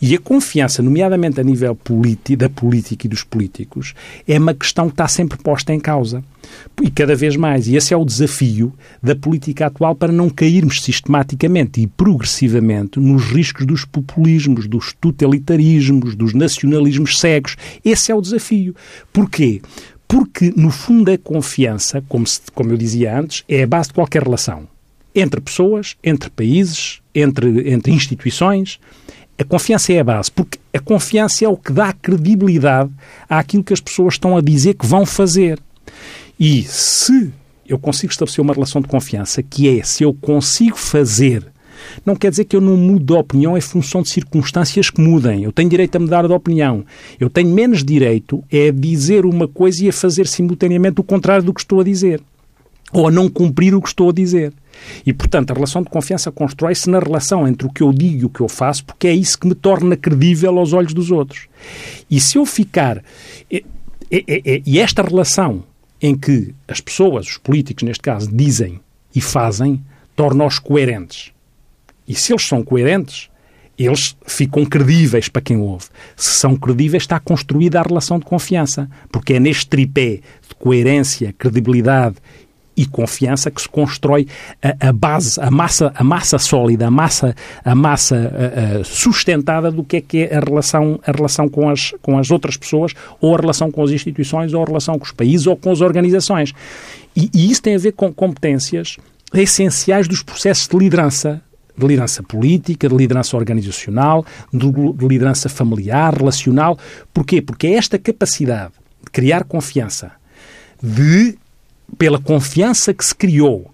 E 0.00 0.14
a 0.14 0.18
confiança, 0.18 0.82
nomeadamente 0.82 1.40
a 1.40 1.44
nível 1.44 1.76
da 2.36 2.48
política 2.48 3.06
e 3.06 3.08
dos 3.08 3.25
políticos, 3.25 3.94
é 4.26 4.38
uma 4.38 4.54
questão 4.54 4.88
que 4.88 4.94
está 4.94 5.08
sempre 5.08 5.38
posta 5.38 5.72
em 5.72 5.80
causa. 5.80 6.22
E 6.82 6.90
cada 6.90 7.16
vez 7.16 7.36
mais. 7.36 7.66
E 7.66 7.76
esse 7.76 7.92
é 7.92 7.96
o 7.96 8.04
desafio 8.04 8.72
da 9.02 9.16
política 9.16 9.66
atual 9.66 9.94
para 9.94 10.12
não 10.12 10.28
cairmos 10.28 10.82
sistematicamente 10.82 11.80
e 11.80 11.86
progressivamente 11.86 13.00
nos 13.00 13.25
riscos 13.25 13.66
dos 13.66 13.84
populismos, 13.84 14.66
dos 14.66 14.92
totalitarismos, 14.92 16.14
dos 16.14 16.34
nacionalismos 16.34 17.18
cegos. 17.18 17.56
Esse 17.84 18.12
é 18.12 18.14
o 18.14 18.20
desafio. 18.20 18.75
Porquê? 19.12 19.60
Porque, 20.06 20.52
no 20.56 20.70
fundo, 20.70 21.10
a 21.10 21.18
confiança, 21.18 22.02
como, 22.08 22.26
se, 22.26 22.40
como 22.54 22.70
eu 22.70 22.76
dizia 22.76 23.18
antes, 23.18 23.42
é 23.48 23.64
a 23.64 23.66
base 23.66 23.88
de 23.88 23.94
qualquer 23.94 24.22
relação. 24.22 24.68
Entre 25.14 25.40
pessoas, 25.40 25.96
entre 26.04 26.30
países, 26.30 27.00
entre, 27.14 27.70
entre 27.70 27.92
instituições. 27.92 28.78
A 29.38 29.44
confiança 29.44 29.92
é 29.92 30.00
a 30.00 30.04
base, 30.04 30.30
porque 30.30 30.58
a 30.72 30.78
confiança 30.78 31.44
é 31.44 31.48
o 31.48 31.56
que 31.56 31.72
dá 31.72 31.92
credibilidade 31.92 32.90
àquilo 33.28 33.62
que 33.62 33.72
as 33.72 33.80
pessoas 33.80 34.14
estão 34.14 34.36
a 34.36 34.40
dizer 34.40 34.74
que 34.74 34.86
vão 34.86 35.04
fazer. 35.04 35.58
E 36.40 36.62
se 36.62 37.32
eu 37.68 37.78
consigo 37.78 38.12
estabelecer 38.12 38.42
uma 38.42 38.54
relação 38.54 38.80
de 38.80 38.88
confiança, 38.88 39.42
que 39.42 39.78
é 39.78 39.82
se 39.82 40.02
eu 40.02 40.14
consigo 40.14 40.76
fazer, 40.76 41.46
não 42.04 42.16
quer 42.16 42.30
dizer 42.30 42.44
que 42.44 42.56
eu 42.56 42.60
não 42.60 42.76
mude 42.76 43.04
de 43.04 43.12
opinião 43.12 43.56
em 43.56 43.60
função 43.60 44.02
de 44.02 44.08
circunstâncias 44.08 44.90
que 44.90 45.00
mudem. 45.00 45.44
Eu 45.44 45.52
tenho 45.52 45.68
direito 45.68 45.96
a 45.96 46.00
mudar 46.00 46.26
de 46.26 46.32
opinião. 46.32 46.84
Eu 47.20 47.28
tenho 47.28 47.50
menos 47.50 47.84
direito 47.84 48.42
é 48.50 48.68
a 48.68 48.72
dizer 48.72 49.26
uma 49.26 49.46
coisa 49.46 49.84
e 49.84 49.88
a 49.88 49.92
fazer 49.92 50.26
simultaneamente 50.26 51.00
o 51.00 51.04
contrário 51.04 51.44
do 51.44 51.52
que 51.52 51.60
estou 51.60 51.80
a 51.80 51.84
dizer. 51.84 52.22
Ou 52.96 53.08
a 53.08 53.10
não 53.10 53.28
cumprir 53.28 53.74
o 53.74 53.82
que 53.82 53.88
estou 53.88 54.08
a 54.08 54.12
dizer. 54.12 54.54
E, 55.04 55.12
portanto, 55.12 55.50
a 55.50 55.54
relação 55.54 55.82
de 55.82 55.90
confiança 55.90 56.32
constrói-se 56.32 56.88
na 56.88 56.98
relação 56.98 57.46
entre 57.46 57.66
o 57.66 57.70
que 57.70 57.82
eu 57.82 57.92
digo 57.92 58.22
e 58.22 58.24
o 58.24 58.30
que 58.30 58.40
eu 58.40 58.48
faço, 58.48 58.86
porque 58.86 59.06
é 59.06 59.14
isso 59.14 59.38
que 59.38 59.46
me 59.46 59.54
torna 59.54 59.96
credível 59.98 60.58
aos 60.58 60.72
olhos 60.72 60.94
dos 60.94 61.10
outros. 61.10 61.46
E 62.10 62.18
se 62.18 62.38
eu 62.38 62.46
ficar. 62.46 63.02
E, 63.50 63.62
e, 64.10 64.62
e 64.64 64.78
esta 64.78 65.02
relação 65.02 65.62
em 66.00 66.16
que 66.16 66.54
as 66.66 66.80
pessoas, 66.80 67.26
os 67.26 67.36
políticos 67.36 67.82
neste 67.82 68.02
caso, 68.02 68.34
dizem 68.34 68.80
e 69.14 69.20
fazem, 69.20 69.84
torna-os 70.14 70.58
coerentes. 70.58 71.32
E 72.08 72.14
se 72.14 72.32
eles 72.32 72.46
são 72.46 72.62
coerentes, 72.62 73.28
eles 73.78 74.16
ficam 74.26 74.64
credíveis 74.64 75.28
para 75.28 75.42
quem 75.42 75.58
ouve. 75.58 75.86
Se 76.16 76.34
são 76.34 76.56
credíveis, 76.56 77.02
está 77.02 77.20
construída 77.20 77.78
a 77.78 77.82
relação 77.82 78.18
de 78.18 78.24
confiança, 78.24 78.88
porque 79.12 79.34
é 79.34 79.40
neste 79.40 79.66
tripé 79.68 80.20
de 80.48 80.54
coerência, 80.58 81.34
credibilidade 81.36 82.16
e 82.76 82.85
confiança 82.85 83.50
que 83.50 83.61
se 83.62 83.68
constrói 83.68 84.26
a, 84.62 84.88
a, 84.88 84.92
base, 84.92 85.40
a 85.40 85.50
massa, 85.50 85.92
a 85.95 86.04
massa 86.04 86.38
sólida, 86.38 86.87
a 86.87 86.90
massa, 86.90 87.35
a 87.64 87.75
massa 87.75 88.16
a, 88.16 88.80
a 88.80 88.85
sustentada 88.85 89.71
do 89.71 89.83
que 89.83 89.97
é 89.97 90.00
que 90.00 90.18
é 90.25 90.37
a 90.37 90.40
relação, 90.40 91.00
a 91.06 91.12
relação 91.12 91.49
com, 91.49 91.68
as, 91.71 91.92
com 92.02 92.18
as 92.18 92.30
outras 92.30 92.56
pessoas, 92.56 92.92
ou 93.21 93.35
a 93.35 93.40
relação 93.40 93.71
com 93.71 93.83
as 93.83 93.90
instituições, 93.90 94.52
ou 94.52 94.62
a 94.62 94.66
relação 94.66 94.99
com 94.99 95.04
os 95.04 95.12
países, 95.12 95.47
ou 95.47 95.56
com 95.56 95.71
as 95.71 95.80
organizações. 95.80 96.52
E, 97.16 97.30
e 97.33 97.50
isso 97.50 97.62
tem 97.62 97.75
a 97.75 97.78
ver 97.78 97.92
com 97.92 98.12
competências 98.12 98.99
essenciais 99.33 100.06
dos 100.06 100.23
processos 100.23 100.68
de 100.68 100.76
liderança 100.76 101.42
de 101.76 101.87
liderança 101.87 102.23
política, 102.23 102.88
de 102.88 102.97
liderança 102.97 103.37
organizacional, 103.37 104.25
de 104.50 104.66
liderança 105.06 105.47
familiar, 105.49 106.14
relacional. 106.14 106.78
Porquê? 107.12 107.42
Porque 107.42 107.66
é 107.66 107.75
esta 107.75 107.99
capacidade 107.99 108.73
de 109.04 109.11
criar 109.11 109.45
confiança, 109.45 110.12
de 110.83 111.37
pela 111.98 112.18
confiança 112.18 112.92
que 112.92 113.04
se 113.04 113.14
criou, 113.14 113.70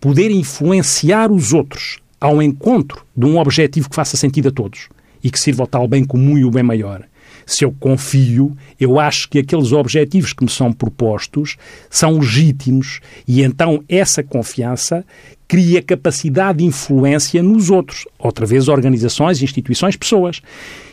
poder 0.00 0.30
influenciar 0.30 1.30
os 1.30 1.52
outros 1.52 1.98
ao 2.20 2.42
encontro 2.42 3.04
de 3.16 3.26
um 3.26 3.38
objetivo 3.38 3.88
que 3.88 3.96
faça 3.96 4.16
sentido 4.16 4.48
a 4.48 4.52
todos 4.52 4.88
e 5.22 5.30
que 5.30 5.38
sirva 5.38 5.62
ao 5.62 5.66
tal 5.66 5.88
bem 5.88 6.04
comum 6.04 6.38
e 6.38 6.44
o 6.44 6.50
bem 6.50 6.62
maior. 6.62 7.04
Se 7.48 7.64
eu 7.64 7.74
confio, 7.80 8.54
eu 8.78 9.00
acho 9.00 9.26
que 9.26 9.38
aqueles 9.38 9.72
objetivos 9.72 10.34
que 10.34 10.44
me 10.44 10.50
são 10.50 10.70
propostos 10.70 11.56
são 11.88 12.18
legítimos 12.18 13.00
e 13.26 13.42
então 13.42 13.82
essa 13.88 14.22
confiança 14.22 15.02
cria 15.48 15.80
capacidade 15.80 16.58
de 16.58 16.66
influência 16.66 17.42
nos 17.42 17.70
outros, 17.70 18.04
outra 18.18 18.44
vez 18.44 18.68
organizações, 18.68 19.40
instituições, 19.40 19.96
pessoas. 19.96 20.42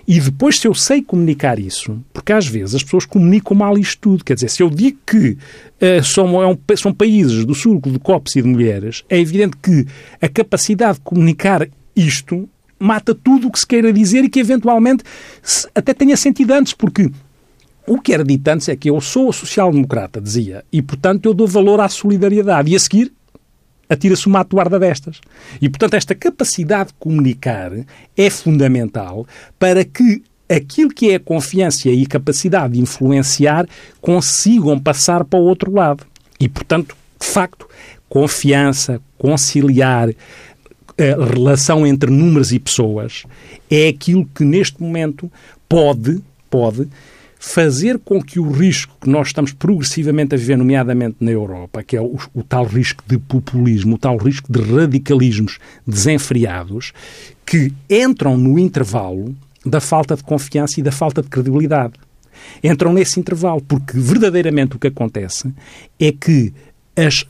E 0.07 0.17
depois, 0.17 0.57
se 0.57 0.65
eu 0.65 0.73
sei 0.73 1.01
comunicar 1.01 1.59
isso, 1.59 2.01
porque 2.13 2.31
às 2.31 2.47
vezes 2.47 2.75
as 2.75 2.83
pessoas 2.83 3.05
comunicam 3.05 3.57
mal 3.57 3.77
isto 3.77 3.99
tudo, 3.99 4.23
quer 4.23 4.35
dizer, 4.35 4.49
se 4.49 4.63
eu 4.63 4.69
digo 4.69 4.97
que 5.05 5.31
uh, 5.31 6.01
são, 6.05 6.41
é 6.41 6.47
um, 6.47 6.57
são 6.77 6.93
países 6.93 7.43
do 7.43 7.53
círculo 7.53 7.91
de 7.91 7.99
copos 7.99 8.33
e 8.37 8.41
de 8.41 8.47
mulheres, 8.47 9.03
é 9.09 9.19
evidente 9.19 9.57
que 9.61 9.85
a 10.21 10.29
capacidade 10.29 10.99
de 10.99 11.03
comunicar 11.03 11.67
isto 11.93 12.47
mata 12.79 13.15
tudo 13.15 13.47
o 13.47 13.51
que 13.51 13.59
se 13.59 13.67
queira 13.67 13.91
dizer 13.91 14.23
e 14.23 14.29
que 14.29 14.39
eventualmente 14.39 15.03
até 15.73 15.93
tenha 15.93 16.17
sentido 16.17 16.51
antes, 16.51 16.73
porque 16.73 17.09
o 17.87 17.99
que 17.99 18.13
era 18.13 18.23
dito 18.23 18.47
antes 18.47 18.67
é 18.69 18.75
que 18.75 18.89
eu 18.89 18.99
sou 18.99 19.31
social-democrata, 19.31 20.19
dizia, 20.19 20.63
e 20.71 20.81
portanto 20.81 21.25
eu 21.27 21.33
dou 21.33 21.47
valor 21.47 21.79
à 21.79 21.87
solidariedade. 21.87 22.71
E 22.71 22.75
a 22.75 22.79
seguir 22.79 23.11
atira-se 23.89 24.27
uma 24.27 24.41
atuarda 24.41 24.79
destas. 24.79 25.21
E, 25.61 25.69
portanto, 25.69 25.93
esta 25.93 26.15
capacidade 26.15 26.89
de 26.89 26.95
comunicar 26.95 27.71
é 28.17 28.29
fundamental 28.29 29.27
para 29.59 29.83
que 29.83 30.23
aquilo 30.49 30.89
que 30.89 31.11
é 31.11 31.15
a 31.15 31.19
confiança 31.19 31.89
e 31.89 32.03
a 32.03 32.07
capacidade 32.07 32.73
de 32.73 32.79
influenciar 32.79 33.67
consigam 34.01 34.79
passar 34.79 35.23
para 35.23 35.39
o 35.39 35.43
outro 35.43 35.71
lado. 35.71 36.05
E, 36.39 36.47
portanto, 36.49 36.95
de 37.19 37.25
facto, 37.25 37.67
confiança, 38.09 39.01
conciliar, 39.17 40.09
a 40.97 41.25
relação 41.25 41.85
entre 41.85 42.09
números 42.09 42.51
e 42.51 42.59
pessoas 42.59 43.23
é 43.69 43.87
aquilo 43.89 44.25
que 44.33 44.43
neste 44.43 44.81
momento 44.81 45.31
pode, 45.67 46.21
pode 46.49 46.87
fazer 47.37 47.99
com 47.99 48.21
que 48.21 48.39
o 48.39 48.49
risco 48.49 48.95
que 48.99 49.09
nós 49.09 49.27
estamos 49.27 49.53
progressivamente 49.53 50.33
a 50.33 50.37
viver, 50.37 50.57
nomeadamente 50.57 51.17
na 51.19 51.31
Europa, 51.31 51.83
que 51.83 51.95
é 51.95 52.01
o, 52.01 52.17
o, 52.33 52.43
tal 52.43 52.65
risco 52.65 53.03
de 53.05 53.17
populismo, 53.17 53.95
o 53.95 53.97
tal 53.99 54.17
risco 54.17 54.51
de 54.51 54.59
radicalismos 54.61 55.59
desenfreados, 55.85 56.91
que 57.45 57.71
entram 57.89 58.35
no 58.37 58.57
intervalo 58.57 59.35
da 59.65 59.79
falta 59.79 60.15
de 60.15 60.23
confiança 60.23 60.79
e 60.79 60.83
da 60.83 60.91
falta 60.91 61.21
de 61.21 61.29
credibilidade. 61.29 61.93
Entram 62.63 62.93
nesse 62.93 63.19
intervalo, 63.19 63.61
porque 63.61 63.97
verdadeiramente 63.97 64.75
o 64.75 64.79
que 64.79 64.87
acontece 64.87 65.53
é 65.99 66.11
que 66.11 66.51
as, 66.95 67.25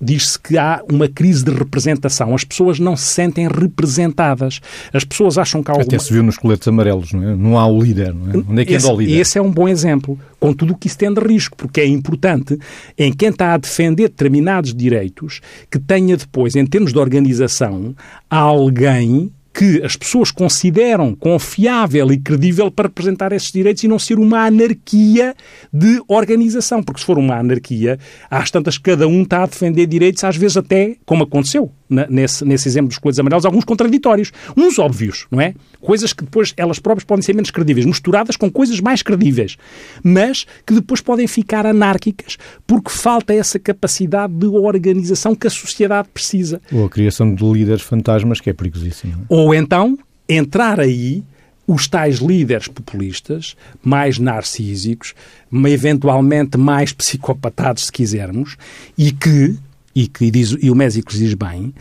diz-se 0.00 0.38
que 0.40 0.56
há 0.56 0.82
uma 0.90 1.08
crise 1.08 1.44
de 1.44 1.50
representação. 1.50 2.34
As 2.34 2.44
pessoas 2.44 2.78
não 2.78 2.96
se 2.96 3.04
sentem 3.04 3.46
representadas. 3.46 4.60
As 4.92 5.04
pessoas 5.04 5.36
acham 5.36 5.62
que 5.62 5.70
há 5.70 5.74
alguma... 5.74 5.86
Até 5.86 5.98
se 5.98 6.12
viu 6.12 6.22
nos 6.22 6.38
coletes 6.38 6.66
amarelos, 6.66 7.12
não 7.12 7.22
é? 7.22 7.36
Não 7.36 7.58
há 7.58 7.66
o 7.66 7.82
líder, 7.82 8.14
não 8.14 8.32
é? 8.32 8.44
Onde 8.48 8.62
é 8.62 8.64
que 8.64 8.74
esse, 8.74 8.86
anda 8.86 8.94
o 8.94 9.00
líder? 9.00 9.18
Esse 9.18 9.38
é 9.38 9.42
um 9.42 9.50
bom 9.50 9.68
exemplo, 9.68 10.18
com 10.38 10.52
tudo 10.52 10.72
o 10.72 10.76
que 10.76 10.86
isso 10.86 10.96
tem 10.96 11.12
de 11.12 11.20
risco, 11.20 11.56
porque 11.56 11.80
é 11.80 11.86
importante 11.86 12.58
em 12.96 13.12
quem 13.12 13.28
está 13.28 13.52
a 13.54 13.58
defender 13.58 14.08
determinados 14.08 14.74
direitos 14.74 15.40
que 15.70 15.78
tenha 15.78 16.16
depois, 16.16 16.56
em 16.56 16.64
termos 16.64 16.92
de 16.92 16.98
organização, 16.98 17.94
alguém 18.28 19.30
que 19.60 19.82
as 19.84 19.94
pessoas 19.94 20.30
consideram 20.30 21.14
confiável 21.14 22.10
e 22.10 22.16
credível 22.16 22.70
para 22.70 22.88
representar 22.88 23.30
esses 23.30 23.52
direitos 23.52 23.84
e 23.84 23.88
não 23.88 23.98
ser 23.98 24.18
uma 24.18 24.46
anarquia 24.46 25.34
de 25.70 26.00
organização. 26.08 26.82
Porque 26.82 27.00
se 27.00 27.06
for 27.06 27.18
uma 27.18 27.36
anarquia, 27.36 27.98
às 28.30 28.50
tantas 28.50 28.78
cada 28.78 29.06
um 29.06 29.20
está 29.20 29.42
a 29.42 29.46
defender 29.46 29.84
direitos, 29.84 30.24
às 30.24 30.34
vezes 30.34 30.56
até, 30.56 30.96
como 31.04 31.24
aconteceu 31.24 31.70
nesse, 31.90 32.44
nesse 32.44 32.68
exemplo 32.68 32.88
dos 32.88 32.98
coelhos 32.98 33.18
amarelos, 33.18 33.44
alguns 33.44 33.64
contraditórios. 33.64 34.32
Uns 34.56 34.78
óbvios, 34.78 35.26
não 35.30 35.40
é? 35.40 35.54
Coisas 35.80 36.12
que 36.12 36.24
depois 36.24 36.54
elas 36.56 36.78
próprias 36.78 37.04
podem 37.04 37.22
ser 37.22 37.34
menos 37.34 37.50
credíveis, 37.50 37.84
misturadas 37.84 38.36
com 38.36 38.50
coisas 38.50 38.80
mais 38.80 39.02
credíveis, 39.02 39.56
mas 40.02 40.46
que 40.66 40.74
depois 40.74 41.00
podem 41.00 41.26
ficar 41.26 41.66
anárquicas 41.66 42.38
porque 42.66 42.90
falta 42.90 43.34
essa 43.34 43.58
capacidade 43.58 44.32
de 44.32 44.46
organização 44.46 45.34
que 45.34 45.46
a 45.46 45.50
sociedade 45.50 46.08
precisa. 46.12 46.60
Ou 46.72 46.84
a 46.84 46.90
criação 46.90 47.34
de 47.34 47.44
líderes 47.44 47.82
fantasmas, 47.82 48.40
que 48.40 48.50
é 48.50 48.52
perigosíssimo. 48.52 49.12
É? 49.12 49.16
Ou 49.28 49.54
então 49.54 49.98
entrar 50.28 50.78
aí 50.78 51.24
os 51.66 51.86
tais 51.86 52.16
líderes 52.16 52.66
populistas, 52.66 53.56
mais 53.82 54.18
narcísicos, 54.18 55.14
eventualmente 55.52 56.58
mais 56.58 56.92
psicopatados, 56.92 57.86
se 57.86 57.92
quisermos, 57.92 58.56
e 58.98 59.12
que 59.12 59.56
e 59.94 60.06
que 60.06 60.30
diz, 60.30 60.56
e 60.60 60.70
o 60.70 60.74
Mésico 60.74 61.12
diz 61.12 61.34
bem, 61.34 61.74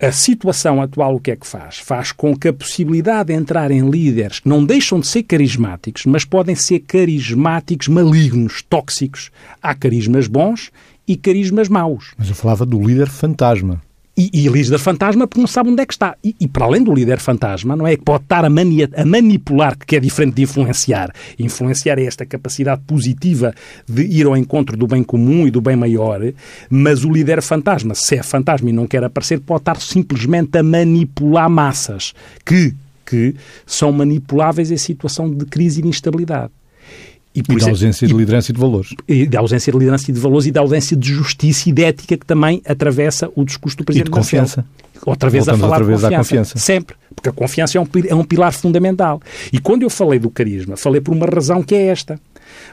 a 0.00 0.10
situação 0.10 0.82
atual 0.82 1.14
o 1.14 1.20
que 1.20 1.30
é 1.30 1.36
que 1.36 1.46
faz? 1.46 1.78
Faz 1.78 2.10
com 2.10 2.36
que 2.36 2.48
a 2.48 2.52
possibilidade 2.52 3.28
de 3.28 3.34
entrar 3.34 3.70
em 3.70 3.88
líderes 3.88 4.40
que 4.40 4.48
não 4.48 4.64
deixam 4.64 4.98
de 4.98 5.06
ser 5.06 5.22
carismáticos, 5.22 6.06
mas 6.06 6.24
podem 6.24 6.56
ser 6.56 6.80
carismáticos 6.80 7.86
malignos, 7.86 8.62
tóxicos. 8.68 9.30
Há 9.62 9.74
carismas 9.76 10.26
bons 10.26 10.72
e 11.06 11.16
carismas 11.16 11.68
maus. 11.68 12.14
Mas 12.18 12.28
eu 12.28 12.34
falava 12.34 12.66
do 12.66 12.82
líder 12.82 13.08
fantasma. 13.08 13.80
E, 14.16 14.30
e 14.44 14.48
líder 14.48 14.78
fantasma 14.78 15.26
porque 15.26 15.40
não 15.40 15.46
sabe 15.46 15.70
onde 15.70 15.80
é 15.80 15.86
que 15.86 15.94
está. 15.94 16.14
E, 16.22 16.36
e, 16.38 16.46
para 16.46 16.66
além 16.66 16.84
do 16.84 16.92
líder 16.92 17.18
fantasma, 17.18 17.74
não 17.74 17.86
é 17.86 17.96
que 17.96 18.02
pode 18.02 18.24
estar 18.24 18.44
a, 18.44 18.50
mania, 18.50 18.88
a 18.94 19.06
manipular, 19.06 19.76
que 19.78 19.96
é 19.96 20.00
diferente 20.00 20.34
de 20.34 20.42
influenciar. 20.42 21.10
Influenciar 21.38 21.98
é 21.98 22.04
esta 22.04 22.26
capacidade 22.26 22.82
positiva 22.86 23.54
de 23.88 24.02
ir 24.02 24.26
ao 24.26 24.36
encontro 24.36 24.76
do 24.76 24.86
bem 24.86 25.02
comum 25.02 25.46
e 25.46 25.50
do 25.50 25.62
bem 25.62 25.76
maior, 25.76 26.20
mas 26.68 27.04
o 27.04 27.10
líder 27.10 27.40
fantasma, 27.40 27.94
se 27.94 28.16
é 28.16 28.22
fantasma 28.22 28.68
e 28.68 28.72
não 28.72 28.86
quer 28.86 29.02
aparecer, 29.02 29.40
pode 29.40 29.62
estar 29.62 29.80
simplesmente 29.80 30.58
a 30.58 30.62
manipular 30.62 31.48
massas 31.48 32.12
que, 32.44 32.74
que 33.06 33.34
são 33.66 33.90
manipuláveis 33.92 34.70
em 34.70 34.76
situação 34.76 35.30
de 35.30 35.46
crise 35.46 35.80
e 35.80 35.88
instabilidade. 35.88 36.50
E, 37.34 37.40
e 37.40 37.56
da 37.56 37.70
ausência 37.70 38.06
de 38.06 38.12
liderança 38.12 38.50
e 38.50 38.54
de 38.54 38.60
valores. 38.60 38.94
E 39.08 39.26
da 39.26 39.40
ausência 39.40 39.72
de 39.72 39.78
liderança 39.78 40.10
e 40.10 40.14
de 40.14 40.20
valores 40.20 40.46
e 40.46 40.50
da 40.50 40.60
ausência 40.60 40.96
de 40.96 41.12
justiça 41.12 41.70
e 41.70 41.72
de 41.72 41.82
ética 41.82 42.16
que 42.16 42.26
também 42.26 42.60
atravessa 42.66 43.30
o 43.34 43.44
discurso 43.44 43.78
do 43.78 43.84
Presidente 43.84 44.08
E 44.08 44.10
de 44.10 44.16
confiança. 44.16 44.64
Outra 45.04 45.30
vez 45.30 45.46
Voltamos 45.46 45.64
a 45.64 45.66
falar 45.66 45.80
outra 45.80 45.86
vez 45.86 46.00
confiança. 46.00 46.22
confiança. 46.22 46.58
Sempre. 46.58 46.96
Porque 47.14 47.28
a 47.28 47.32
confiança 47.32 47.78
é 47.78 47.80
um, 47.80 47.86
é 48.08 48.14
um 48.14 48.24
pilar 48.24 48.52
fundamental. 48.52 49.20
E 49.52 49.58
quando 49.58 49.82
eu 49.82 49.90
falei 49.90 50.18
do 50.18 50.30
carisma, 50.30 50.76
falei 50.76 51.00
por 51.00 51.12
uma 51.14 51.26
razão 51.26 51.62
que 51.62 51.74
é 51.74 51.86
esta. 51.86 52.20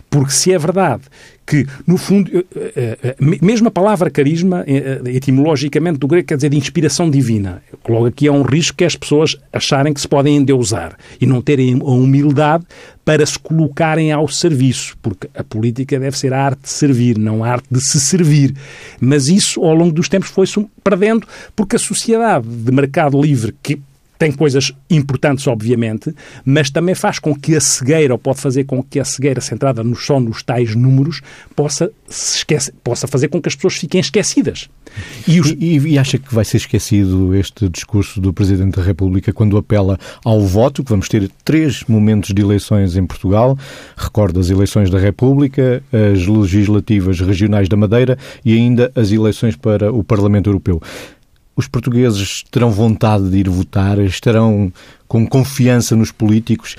Porque 0.09 0.31
se 0.31 0.51
é 0.51 0.57
verdade 0.57 1.03
que, 1.49 1.65
no 1.87 1.97
fundo, 1.97 2.29
eh, 2.31 2.45
eh, 2.75 2.97
eh, 3.03 3.15
mesmo 3.41 3.69
a 3.69 3.71
palavra 3.71 4.11
carisma, 4.11 4.63
etimologicamente 5.07 5.97
do 5.97 6.07
grego, 6.07 6.27
quer 6.27 6.35
dizer 6.35 6.49
de 6.49 6.57
inspiração 6.57 7.09
divina. 7.09 7.63
Logo 7.87 8.05
aqui 8.05 8.27
é 8.27 8.31
um 8.31 8.43
risco 8.43 8.77
que 8.77 8.85
as 8.85 8.95
pessoas 8.95 9.35
acharem 9.51 9.91
que 9.91 9.99
se 9.99 10.07
podem 10.07 10.37
endeusar 10.37 10.95
e 11.19 11.25
não 11.25 11.41
terem 11.41 11.79
a 11.81 11.85
humildade 11.85 12.63
para 13.03 13.25
se 13.25 13.39
colocarem 13.39 14.11
ao 14.11 14.27
serviço, 14.27 14.95
porque 15.01 15.27
a 15.33 15.43
política 15.43 15.99
deve 15.99 16.15
ser 16.15 16.33
a 16.33 16.45
arte 16.45 16.61
de 16.61 16.69
servir, 16.69 17.17
não 17.17 17.43
a 17.43 17.49
arte 17.49 17.65
de 17.71 17.81
se 17.81 17.99
servir. 17.99 18.53
Mas 19.01 19.27
isso, 19.27 19.63
ao 19.63 19.73
longo 19.73 19.91
dos 19.91 20.07
tempos, 20.07 20.29
foi-se 20.29 20.63
perdendo, 20.83 21.25
porque 21.55 21.77
a 21.77 21.79
sociedade 21.79 22.47
de 22.47 22.71
mercado 22.71 23.19
livre, 23.19 23.55
que 23.63 23.79
tem 24.19 24.33
coisas 24.33 24.73
importantes, 24.89 25.47
obviamente, 25.47 26.13
mas 26.43 26.69
também 26.69 26.93
faz 26.93 27.19
com 27.19 27.33
que 27.33 27.55
a 27.55 27.61
cegueira, 27.61 28.13
ou 28.13 28.19
pode 28.19 28.41
fazer 28.41 28.65
com 28.65 28.83
que 28.83 28.99
a 28.99 29.05
cegueira 29.05 29.39
centrada 29.39 29.81
no, 29.81 29.95
só 29.95 30.19
nos 30.19 30.43
tais 30.43 30.75
números, 30.75 31.21
possa, 31.55 31.89
se 32.09 32.39
esquece, 32.39 32.73
possa 32.83 33.07
fazer 33.07 33.29
com 33.29 33.41
que 33.41 33.47
as 33.47 33.55
pessoas 33.55 33.75
fiquem 33.75 34.01
esquecidas. 34.01 34.67
E, 35.25 35.39
os... 35.39 35.51
e, 35.51 35.77
e, 35.77 35.97
acha 35.97 36.17
que 36.17 36.35
vai 36.35 36.43
ser 36.43 36.57
esquecido 36.57 37.33
este 37.33 37.69
discurso 37.69 38.19
do 38.19 38.33
Presidente 38.33 38.75
da 38.75 38.83
República 38.83 39.31
quando 39.31 39.57
apela 39.57 39.97
ao 40.25 40.41
voto, 40.41 40.83
que 40.83 40.89
vamos 40.89 41.07
ter 41.07 41.31
três 41.45 41.85
momentos 41.87 42.33
de 42.33 42.41
eleições 42.41 42.97
em 42.97 43.05
Portugal, 43.05 43.57
recordo 43.95 44.37
as 44.41 44.49
eleições 44.49 44.89
da 44.89 44.99
República, 44.99 45.81
as 45.93 46.27
legislativas 46.27 47.21
regionais 47.21 47.69
da 47.69 47.77
Madeira 47.77 48.17
e 48.43 48.53
ainda 48.53 48.91
as 48.95 49.13
eleições 49.13 49.55
para 49.55 49.93
o 49.93 50.03
Parlamento 50.03 50.49
Europeu 50.49 50.81
os 51.59 51.67
portugueses 51.67 52.43
terão 52.49 52.71
vontade 52.71 53.29
de 53.29 53.37
ir 53.37 53.49
votar, 53.49 53.99
estarão 53.99 54.71
com 55.09 55.27
confiança 55.27 55.93
nos 55.93 56.09
políticos. 56.09 56.77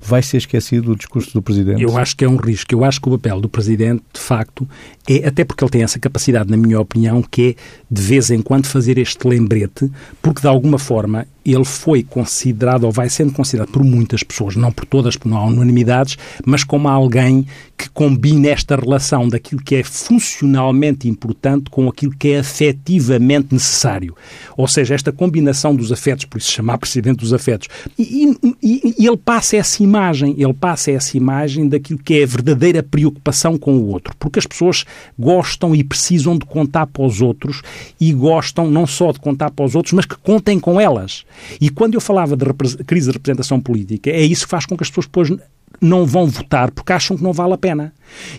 vai 0.00 0.22
ser 0.22 0.38
esquecido 0.38 0.92
o 0.92 0.96
discurso 0.96 1.32
do 1.34 1.42
Presidente? 1.42 1.82
Eu 1.82 1.96
acho 1.98 2.16
que 2.16 2.24
é 2.24 2.28
um 2.28 2.36
risco. 2.36 2.74
Eu 2.74 2.82
acho 2.82 3.00
que 3.00 3.08
o 3.08 3.12
papel 3.12 3.40
do 3.40 3.48
Presidente, 3.48 4.02
de 4.12 4.18
facto, 4.18 4.66
é, 5.08 5.26
até 5.26 5.44
porque 5.44 5.64
ele 5.64 5.70
tem 5.70 5.82
essa 5.82 5.98
capacidade, 5.98 6.50
na 6.50 6.56
minha 6.56 6.80
opinião, 6.80 7.22
que 7.22 7.56
é, 7.58 7.62
de 7.90 8.02
vez 8.02 8.30
em 8.30 8.40
quando, 8.40 8.66
fazer 8.66 8.98
este 8.98 9.26
lembrete, 9.26 9.90
porque, 10.20 10.40
de 10.40 10.46
alguma 10.46 10.78
forma, 10.78 11.26
ele 11.44 11.64
foi 11.64 12.02
considerado, 12.04 12.84
ou 12.84 12.92
vai 12.92 13.08
sendo 13.08 13.32
considerado 13.32 13.70
por 13.70 13.82
muitas 13.82 14.22
pessoas, 14.22 14.54
não 14.54 14.70
por 14.70 14.86
todas, 14.86 15.16
porque 15.16 15.28
não 15.28 15.38
há 15.38 15.44
unanimidades, 15.44 16.16
mas 16.46 16.62
como 16.62 16.88
alguém 16.88 17.46
que 17.76 17.90
combina 17.90 18.48
esta 18.48 18.76
relação 18.76 19.28
daquilo 19.28 19.60
que 19.60 19.74
é 19.74 19.82
funcionalmente 19.82 21.08
importante 21.08 21.68
com 21.68 21.88
aquilo 21.88 22.12
que 22.16 22.28
é 22.28 22.38
afetivamente 22.38 23.48
necessário. 23.52 24.14
Ou 24.56 24.68
seja, 24.68 24.94
esta 24.94 25.10
combinação 25.10 25.74
dos 25.74 25.90
afetos, 25.90 26.24
por 26.26 26.38
isso 26.38 26.46
se 26.46 26.54
chamar 26.54 26.78
Presidente 26.78 27.18
dos 27.18 27.32
Afetos. 27.32 27.66
E, 27.98 28.36
e, 28.62 28.94
e 29.00 29.06
ele 29.06 29.16
passa 29.16 29.56
essa 29.56 29.82
imagem, 29.82 30.36
ele 30.38 30.54
passa 30.54 30.92
essa 30.92 31.16
imagem 31.16 31.68
daquilo 31.68 31.98
que 31.98 32.20
é 32.20 32.22
a 32.22 32.26
verdadeira 32.26 32.82
preocupação 32.84 33.58
com 33.58 33.76
o 33.76 33.88
outro, 33.88 34.14
porque 34.16 34.38
as 34.38 34.46
pessoas 34.46 34.84
gostam 35.18 35.74
e 35.74 35.82
precisam 35.84 36.36
de 36.36 36.44
contar 36.44 36.86
para 36.86 37.04
os 37.04 37.20
outros 37.20 37.62
e 38.00 38.12
gostam 38.12 38.70
não 38.70 38.86
só 38.86 39.12
de 39.12 39.20
contar 39.20 39.50
para 39.50 39.64
os 39.64 39.74
outros, 39.74 39.92
mas 39.92 40.06
que 40.06 40.16
contem 40.16 40.58
com 40.58 40.80
elas. 40.80 41.24
E 41.60 41.68
quando 41.68 41.94
eu 41.94 42.00
falava 42.00 42.36
de 42.36 42.44
crise 42.84 43.06
de 43.06 43.12
representação 43.12 43.60
política, 43.60 44.10
é 44.10 44.22
isso 44.22 44.44
que 44.44 44.50
faz 44.50 44.66
com 44.66 44.76
que 44.76 44.82
as 44.82 44.88
pessoas 44.88 45.06
depois 45.06 45.32
não 45.80 46.06
vão 46.06 46.26
votar 46.26 46.70
porque 46.70 46.92
acham 46.92 47.16
que 47.16 47.22
não 47.22 47.32
vale 47.32 47.54
a 47.54 47.58
pena. 47.58 47.92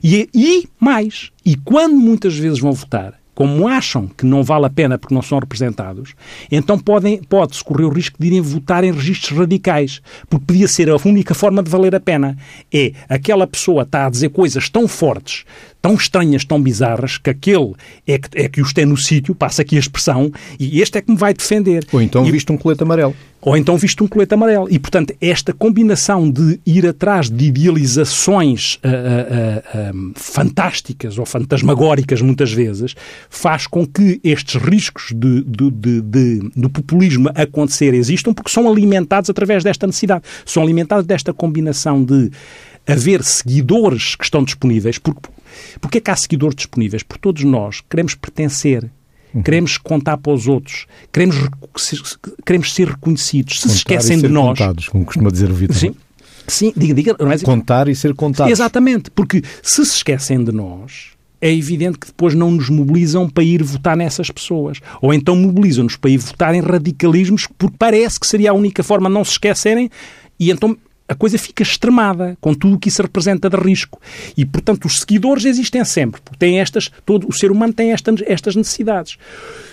E, 0.03 0.29
e 0.33 0.67
mais, 0.79 1.31
e 1.45 1.55
quando 1.55 1.95
muitas 1.95 2.37
vezes 2.37 2.59
vão 2.59 2.73
votar, 2.73 3.19
como 3.35 3.67
acham 3.67 4.07
que 4.07 4.25
não 4.25 4.43
vale 4.43 4.65
a 4.65 4.69
pena 4.69 4.97
porque 4.97 5.13
não 5.15 5.21
são 5.21 5.39
representados, 5.39 6.13
então 6.51 6.77
podem, 6.77 7.21
pode-se 7.23 7.63
correr 7.63 7.85
o 7.85 7.89
risco 7.89 8.17
de 8.19 8.27
irem 8.27 8.41
votar 8.41 8.83
em 8.83 8.91
registros 8.91 9.37
radicais, 9.37 10.01
porque 10.29 10.45
podia 10.45 10.67
ser 10.67 10.89
a 10.89 10.97
única 11.03 11.33
forma 11.33 11.63
de 11.63 11.69
valer 11.69 11.95
a 11.95 11.99
pena. 11.99 12.37
É 12.71 12.93
aquela 13.09 13.47
pessoa 13.47 13.83
está 13.83 14.05
a 14.05 14.09
dizer 14.09 14.29
coisas 14.29 14.69
tão 14.69 14.87
fortes, 14.87 15.45
tão 15.83 15.95
estranhas, 15.95 16.45
tão 16.45 16.61
bizarras, 16.61 17.17
que 17.17 17.29
aquele 17.29 17.73
é 18.07 18.17
que, 18.17 18.29
é 18.39 18.47
que 18.47 18.61
os 18.61 18.71
tem 18.71 18.85
no 18.85 18.95
sítio, 18.95 19.35
passa 19.35 19.63
aqui 19.63 19.75
a 19.75 19.79
expressão, 19.79 20.31
e 20.57 20.79
este 20.79 20.97
é 20.97 21.01
que 21.01 21.11
me 21.11 21.17
vai 21.17 21.33
defender. 21.33 21.85
Ou 21.91 22.01
então 22.01 22.25
e, 22.25 22.31
viste 22.31 22.49
um 22.53 22.57
colete 22.57 22.83
amarelo. 22.83 23.13
Ou 23.41 23.57
então 23.57 23.75
viste 23.75 24.01
um 24.01 24.07
colete 24.07 24.33
amarelo. 24.33 24.69
E, 24.71 24.79
portanto, 24.79 25.13
esta 25.19 25.51
combinação 25.51 26.31
de 26.31 26.57
ir 26.65 26.87
atrás 26.87 27.29
de 27.29 27.47
idealizações 27.47 28.75
uh, 28.75 28.87
uh, 28.87 29.97
uh, 29.97 30.11
fantásticas 30.15 31.17
ou 31.17 31.25
fantasmagóricas, 31.25 32.21
muitas 32.21 32.53
vezes, 32.53 32.95
faz 33.29 33.67
com 33.67 33.85
que 33.85 34.21
estes 34.23 34.55
riscos 34.55 35.11
de, 35.13 35.43
de, 35.43 35.69
de, 35.69 36.01
de, 36.01 36.51
do 36.55 36.69
populismo 36.69 37.29
acontecer 37.35 37.93
existam, 37.93 38.33
porque 38.33 38.49
são 38.49 38.71
alimentados 38.71 39.29
através 39.29 39.65
desta 39.65 39.85
necessidade. 39.85 40.23
São 40.45 40.63
alimentados 40.63 41.05
desta 41.05 41.33
combinação 41.33 42.01
de 42.01 42.31
haver 42.87 43.23
seguidores 43.23 44.15
que 44.15 44.23
estão 44.23 44.43
disponíveis, 44.43 44.97
porque 44.97 45.19
Porquê 45.79 45.99
que 45.99 46.11
há 46.11 46.15
seguidores 46.15 46.55
disponíveis? 46.55 47.03
Porque 47.03 47.21
todos 47.21 47.43
nós 47.43 47.81
queremos 47.89 48.15
pertencer, 48.15 48.89
uhum. 49.33 49.43
queremos 49.43 49.77
contar 49.77 50.17
para 50.17 50.33
os 50.33 50.47
outros, 50.47 50.85
queremos, 51.11 51.37
queremos 52.45 52.73
ser 52.73 52.87
reconhecidos. 52.89 53.55
Se 53.55 53.61
contar 53.61 53.73
se 53.73 53.77
esquecem 53.77 54.21
de 54.21 54.27
nós. 54.27 54.57
Contados, 54.57 54.87
como 54.87 55.05
costuma 55.05 55.29
dizer 55.29 55.49
o 55.51 55.55
Vitor. 55.55 55.75
Sim. 55.75 55.95
Sim, 56.47 56.73
diga, 56.75 56.93
diga. 56.93 57.15
Não 57.19 57.31
é 57.31 57.35
assim? 57.35 57.45
Contar 57.45 57.87
e 57.87 57.95
ser 57.95 58.13
contados. 58.13 58.51
Exatamente, 58.51 59.09
porque 59.11 59.41
se 59.61 59.85
se 59.85 59.95
esquecem 59.95 60.43
de 60.43 60.51
nós, 60.51 61.13
é 61.43 61.53
evidente 61.53 61.97
que 61.97 62.07
depois 62.07 62.33
não 62.33 62.51
nos 62.51 62.69
mobilizam 62.69 63.29
para 63.29 63.43
ir 63.43 63.61
votar 63.63 63.97
nessas 63.97 64.31
pessoas. 64.31 64.79
Ou 65.01 65.13
então 65.13 65.35
mobilizam-nos 65.35 65.97
para 65.97 66.09
ir 66.09 66.17
votar 66.17 66.55
em 66.55 66.61
radicalismos, 66.61 67.47
porque 67.57 67.75
parece 67.77 68.19
que 68.19 68.27
seria 68.27 68.51
a 68.51 68.53
única 68.53 68.81
forma 68.81 69.09
de 69.09 69.13
não 69.13 69.25
se 69.25 69.31
esquecerem, 69.31 69.89
e 70.39 70.51
então 70.51 70.77
a 71.07 71.13
coisa 71.13 71.37
fica 71.37 71.63
extremada 71.63 72.37
com 72.39 72.53
tudo 72.53 72.75
o 72.75 72.79
que 72.79 72.87
isso 72.87 73.01
representa 73.01 73.49
de 73.49 73.57
risco. 73.57 73.99
E, 74.37 74.45
portanto, 74.45 74.85
os 74.85 74.99
seguidores 74.99 75.45
existem 75.45 75.83
sempre, 75.83 76.21
porque 76.21 76.39
têm 76.39 76.59
estas, 76.59 76.89
todo 77.05 77.27
o 77.27 77.33
ser 77.33 77.51
humano 77.51 77.73
tem 77.73 77.91
estas, 77.91 78.21
estas 78.25 78.55
necessidades. 78.55 79.17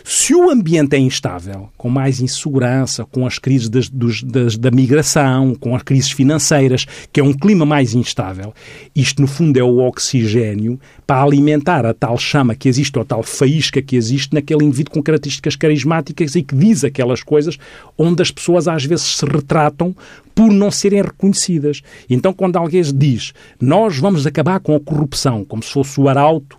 Se 0.05 0.35
o 0.35 0.51
ambiente 0.51 0.97
é 0.97 0.99
instável, 0.99 1.69
com 1.77 1.89
mais 1.89 2.21
insegurança, 2.21 3.05
com 3.05 3.27
as 3.27 3.39
crises 3.39 3.69
das, 3.69 3.89
dos, 3.89 4.23
das, 4.23 4.57
da 4.57 4.71
migração, 4.71 5.55
com 5.55 5.77
as 5.77 5.83
crises 5.83 6.11
financeiras, 6.11 6.87
que 7.13 7.21
é 7.21 7.23
um 7.23 7.33
clima 7.33 7.65
mais 7.65 7.95
instável, 7.95 8.53
isto 8.95 9.23
no 9.23 9.29
fundo 9.29 9.57
é 9.57 9.63
o 9.63 9.79
oxigênio 9.79 10.81
para 11.07 11.23
alimentar 11.23 11.87
a 11.87 11.95
tal 11.95 12.19
chama 12.19 12.55
que 12.55 12.69
existe, 12.69 12.97
ou 12.99 13.03
a 13.03 13.05
tal 13.05 13.23
faísca 13.23 13.81
que 13.81 13.95
existe 13.95 14.35
naquele 14.35 14.65
indivíduo 14.65 14.95
com 14.95 15.03
características 15.03 15.55
carismáticas 15.55 16.35
e 16.35 16.43
que 16.43 16.57
diz 16.57 16.83
aquelas 16.83 17.23
coisas 17.23 17.57
onde 17.97 18.23
as 18.23 18.31
pessoas 18.31 18.67
às 18.67 18.85
vezes 18.85 19.17
se 19.17 19.27
retratam 19.27 19.95
por 20.41 20.51
não 20.51 20.71
serem 20.71 21.03
reconhecidas. 21.03 21.83
Então, 22.09 22.33
quando 22.33 22.57
alguém 22.57 22.81
diz 22.81 23.35
nós 23.61 23.99
vamos 23.99 24.27
acabar 24.27 24.59
com 24.59 24.75
a 24.75 24.81
corrupção, 24.81 25.45
como 25.45 25.63
se 25.63 25.71
fosse 25.71 26.01
o 26.01 26.09
arauto 26.09 26.59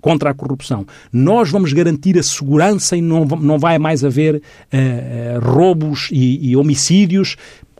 contra 0.00 0.30
a 0.30 0.34
corrupção. 0.34 0.86
Nós 1.12 1.50
vamos 1.50 1.72
garantir 1.72 2.16
a 2.16 2.22
segurança 2.22 2.96
e 2.96 3.00
não, 3.00 3.24
não 3.24 3.58
vai 3.58 3.80
mais 3.80 4.04
haver 4.04 4.36
uh, 4.36 4.38
uh, 4.38 5.44
roubos 5.44 6.08
e, 6.12 6.50
e 6.50 6.56
homicídios 6.56 7.36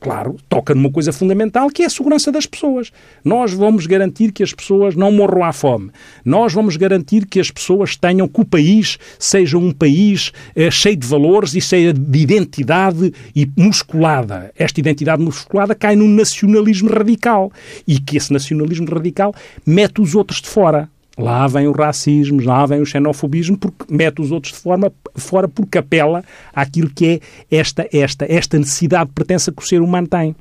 claro, 0.07 0.37
toca 0.49 0.73
numa 0.73 0.89
coisa 0.89 1.13
fundamental 1.13 1.69
que 1.69 1.83
é 1.83 1.87
a 1.87 1.91
segurança 1.91 2.31
das 2.31 2.47
pessoas. 2.47 2.93
Nós 3.25 3.53
vamos 3.53 3.89
garantir 3.89 4.31
que 4.31 4.41
as 4.41 4.53
pessoas 4.53 4.95
não 4.95 5.11
morram 5.11 5.43
à 5.43 5.53
fome. 5.53 5.91
Nós 6.25 6.53
vamos 6.53 6.77
garantir 6.77 7.27
que 7.27 7.41
as 7.41 7.51
pessoas 7.51 7.97
tenham 7.97 8.29
que 8.29 8.41
o 8.41 8.45
país 8.45 9.01
seja 9.19 9.59
um 9.59 9.73
país 9.73 10.31
eh, 10.55 10.71
cheio 10.71 10.97
de 10.97 11.09
valores 11.09 11.57
e 11.57 11.61
cheio 11.61 11.93
de 11.93 12.19
identidade 12.21 13.13
e 13.35 13.51
musculada. 13.57 14.53
Esta 14.57 14.79
identidade 14.79 15.21
musculada 15.21 15.75
cai 15.75 15.97
no 15.97 16.07
nacionalismo 16.07 16.89
radical 16.89 17.51
e 17.85 17.99
que 17.99 18.17
esse 18.17 18.33
nacionalismo 18.33 18.89
radical 18.89 19.35
mete 19.67 20.01
os 20.01 20.15
outros 20.15 20.41
de 20.41 20.47
fora. 20.47 20.89
Lá 21.19 21.47
vem 21.47 21.67
o 21.67 21.73
racismo, 21.73 22.43
lá 22.43 22.67
vem 22.67 22.81
o 22.81 22.87
xenofobismo, 22.87 23.57
porque 23.57 23.85
mete 23.89 24.21
os 24.21 24.31
outros 24.31 24.53
de 24.53 24.59
forma 24.61 24.93
fora 25.15 25.49
porque 25.49 25.79
apela 25.79 26.23
àquilo 26.55 26.91
que 26.91 27.21
é 27.51 27.57
esta, 27.57 27.89
esta, 27.91 28.27
esta 28.31 28.59
necessidade 28.59 29.09
de 29.09 29.15
pertença 29.15 29.51
que 29.51 29.63
o 29.63 29.67
ser 29.67 29.81
humano 29.81 30.07
tem. 30.07 30.37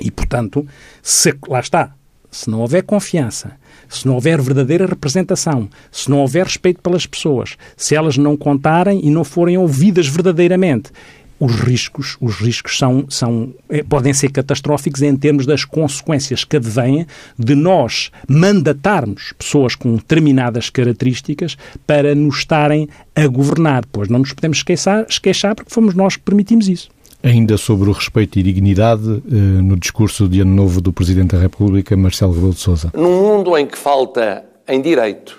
E, 0.00 0.10
portanto, 0.10 0.66
se, 1.02 1.34
lá 1.48 1.60
está, 1.60 1.92
se 2.30 2.50
não 2.50 2.60
houver 2.60 2.82
confiança, 2.82 3.52
se 3.88 4.06
não 4.06 4.14
houver 4.14 4.40
verdadeira 4.40 4.86
representação, 4.86 5.68
se 5.90 6.10
não 6.10 6.18
houver 6.18 6.44
respeito 6.44 6.80
pelas 6.80 7.06
pessoas, 7.06 7.56
se 7.76 7.94
elas 7.94 8.16
não 8.16 8.36
contarem 8.36 9.00
e 9.04 9.10
não 9.10 9.24
forem 9.24 9.56
ouvidas 9.56 10.06
verdadeiramente, 10.06 10.90
os 11.38 11.54
riscos, 11.56 12.16
os 12.20 12.36
riscos 12.36 12.78
são, 12.78 13.04
são, 13.08 13.52
eh, 13.68 13.82
podem 13.82 14.12
ser 14.12 14.30
catastróficos 14.30 15.02
em 15.02 15.14
termos 15.16 15.44
das 15.44 15.64
consequências 15.64 16.44
que 16.44 16.56
advêm 16.56 17.06
de 17.38 17.54
nós 17.54 18.10
mandatarmos 18.26 19.34
pessoas 19.38 19.74
com 19.74 19.96
determinadas 19.96 20.70
características 20.70 21.56
para 21.86 22.14
nos 22.14 22.38
estarem 22.38 22.88
a 23.14 23.26
governar. 23.26 23.84
Pois 23.92 24.08
não 24.08 24.20
nos 24.20 24.32
podemos 24.32 24.58
esqueçar, 24.58 25.06
esquecer 25.08 25.54
porque 25.54 25.72
fomos 25.72 25.94
nós 25.94 26.16
que 26.16 26.22
permitimos 26.22 26.68
isso. 26.68 26.88
Ainda 27.22 27.56
sobre 27.56 27.88
o 27.88 27.92
respeito 27.92 28.38
e 28.38 28.42
dignidade, 28.42 29.22
eh, 29.30 29.34
no 29.34 29.76
discurso 29.76 30.28
de 30.28 30.40
Ano 30.40 30.54
Novo 30.54 30.80
do 30.80 30.92
Presidente 30.92 31.34
da 31.34 31.40
República, 31.40 31.96
Marcelo 31.96 32.32
Rebelo 32.32 32.54
de 32.54 32.60
Sousa. 32.60 32.90
Num 32.94 33.20
mundo 33.20 33.56
em 33.56 33.66
que 33.66 33.76
falta 33.76 34.44
em 34.68 34.80
direito, 34.80 35.38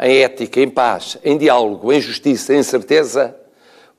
em 0.00 0.18
ética, 0.18 0.60
em 0.60 0.68
paz, 0.68 1.18
em 1.24 1.36
diálogo, 1.38 1.92
em 1.92 2.00
justiça, 2.00 2.54
em 2.54 2.62
certeza, 2.62 3.34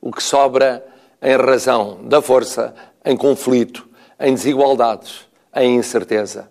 o 0.00 0.10
que 0.10 0.22
sobra 0.22 0.84
em 1.22 1.36
razão 1.36 2.00
da 2.04 2.22
força, 2.22 2.74
em 3.04 3.16
conflito, 3.16 3.88
em 4.18 4.34
desigualdades, 4.34 5.26
em 5.54 5.76
incerteza. 5.76 6.48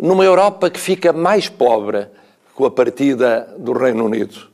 Numa 0.00 0.24
Europa 0.24 0.70
que 0.70 0.80
fica 0.80 1.12
mais 1.12 1.48
pobre 1.48 2.08
com 2.54 2.64
a 2.64 2.70
partida 2.70 3.54
do 3.58 3.72
Reino 3.72 4.04
Unido, 4.04 4.48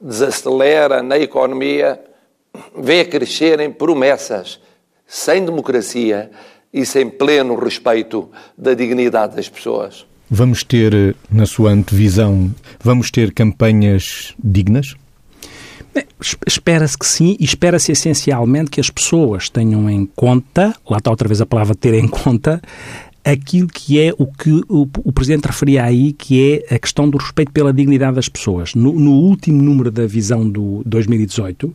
desacelera 0.00 1.02
na 1.02 1.18
economia, 1.18 2.00
vê 2.76 3.04
crescerem 3.04 3.72
promessas 3.72 4.60
sem 5.06 5.44
democracia 5.44 6.30
e 6.72 6.86
sem 6.86 7.08
pleno 7.08 7.54
respeito 7.54 8.30
da 8.56 8.74
dignidade 8.74 9.36
das 9.36 9.48
pessoas. 9.48 10.06
Vamos 10.30 10.64
ter, 10.64 11.14
na 11.30 11.44
sua 11.44 11.70
antevisão, 11.70 12.50
vamos 12.82 13.10
ter 13.10 13.32
campanhas 13.34 14.34
dignas? 14.42 14.94
Espera-se 16.46 16.96
que 16.96 17.06
sim, 17.06 17.36
e 17.38 17.44
espera-se 17.44 17.92
essencialmente 17.92 18.70
que 18.70 18.80
as 18.80 18.88
pessoas 18.88 19.48
tenham 19.48 19.90
em 19.90 20.06
conta, 20.06 20.74
lá 20.88 20.98
está 20.98 21.10
outra 21.10 21.28
vez 21.28 21.40
a 21.40 21.46
palavra 21.46 21.74
ter 21.74 21.94
em 21.94 22.08
conta, 22.08 22.62
aquilo 23.24 23.68
que 23.68 24.00
é 24.00 24.12
o 24.18 24.26
que 24.26 24.50
o, 24.68 24.88
o 25.04 25.12
Presidente 25.12 25.46
referia 25.46 25.84
aí, 25.84 26.12
que 26.12 26.62
é 26.68 26.74
a 26.74 26.78
questão 26.78 27.08
do 27.08 27.18
respeito 27.18 27.52
pela 27.52 27.72
dignidade 27.72 28.16
das 28.16 28.28
pessoas. 28.28 28.74
No, 28.74 28.92
no 28.92 29.12
último 29.12 29.62
número 29.62 29.90
da 29.90 30.06
visão 30.06 30.48
do 30.48 30.82
2018, 30.86 31.74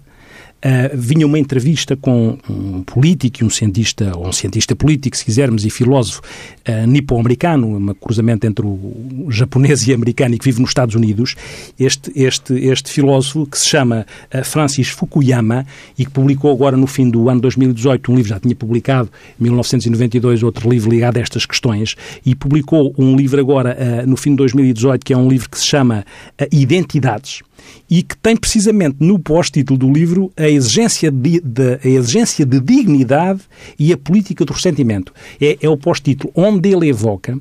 vinha 0.93 1.25
uma 1.25 1.37
entrevista 1.37 1.95
com 1.95 2.37
um 2.49 2.81
político 2.83 3.43
e 3.43 3.45
um 3.45 3.49
cientista, 3.49 4.11
ou 4.15 4.27
um 4.27 4.31
cientista 4.31 4.75
político, 4.75 5.15
se 5.15 5.23
quisermos, 5.23 5.65
e 5.65 5.69
filósofo 5.69 6.21
uh, 6.67 6.87
nipo-americano, 6.87 7.67
um 7.77 7.93
cruzamento 7.93 8.47
entre 8.47 8.65
o 8.65 9.27
japonês 9.29 9.87
e 9.87 9.93
americano 9.93 10.35
e 10.35 10.39
que 10.39 10.45
vive 10.45 10.59
nos 10.59 10.69
Estados 10.69 10.95
Unidos, 10.95 11.35
este, 11.79 12.11
este, 12.15 12.53
este 12.53 12.91
filósofo 12.91 13.45
que 13.45 13.57
se 13.57 13.67
chama 13.67 14.05
uh, 14.33 14.43
Francis 14.43 14.89
Fukuyama 14.89 15.65
e 15.97 16.05
que 16.05 16.11
publicou 16.11 16.51
agora 16.51 16.75
no 16.75 16.87
fim 16.87 17.09
do 17.09 17.29
ano 17.29 17.41
2018 17.41 18.11
um 18.11 18.15
livro, 18.15 18.29
já 18.29 18.39
tinha 18.39 18.55
publicado 18.55 19.09
em 19.39 19.43
1992 19.43 20.43
outro 20.43 20.69
livro 20.69 20.89
ligado 20.89 21.17
a 21.17 21.21
estas 21.21 21.45
questões 21.45 21.95
e 22.25 22.35
publicou 22.35 22.93
um 22.97 23.15
livro 23.15 23.39
agora 23.39 23.77
uh, 23.77 24.09
no 24.09 24.17
fim 24.17 24.31
de 24.31 24.37
2018 24.37 25.05
que 25.05 25.13
é 25.13 25.17
um 25.17 25.29
livro 25.29 25.49
que 25.49 25.57
se 25.57 25.65
chama 25.65 26.05
Identidades 26.51 27.41
e 27.89 28.03
que 28.03 28.17
tem 28.17 28.35
precisamente 28.35 28.97
no 28.99 29.17
pós-título 29.19 29.79
do 29.79 29.91
livro 29.91 30.31
a 30.35 30.46
exigência 30.49 31.11
de, 31.11 31.39
de, 31.41 31.79
a 31.83 31.87
exigência 31.87 32.45
de 32.45 32.59
dignidade 32.59 33.41
e 33.77 33.91
a 33.91 33.97
política 33.97 34.45
do 34.45 34.53
ressentimento. 34.53 35.13
É, 35.41 35.57
é 35.61 35.69
o 35.69 35.77
pós-título 35.77 36.31
onde 36.35 36.69
ele 36.69 36.89
evoca 36.89 37.37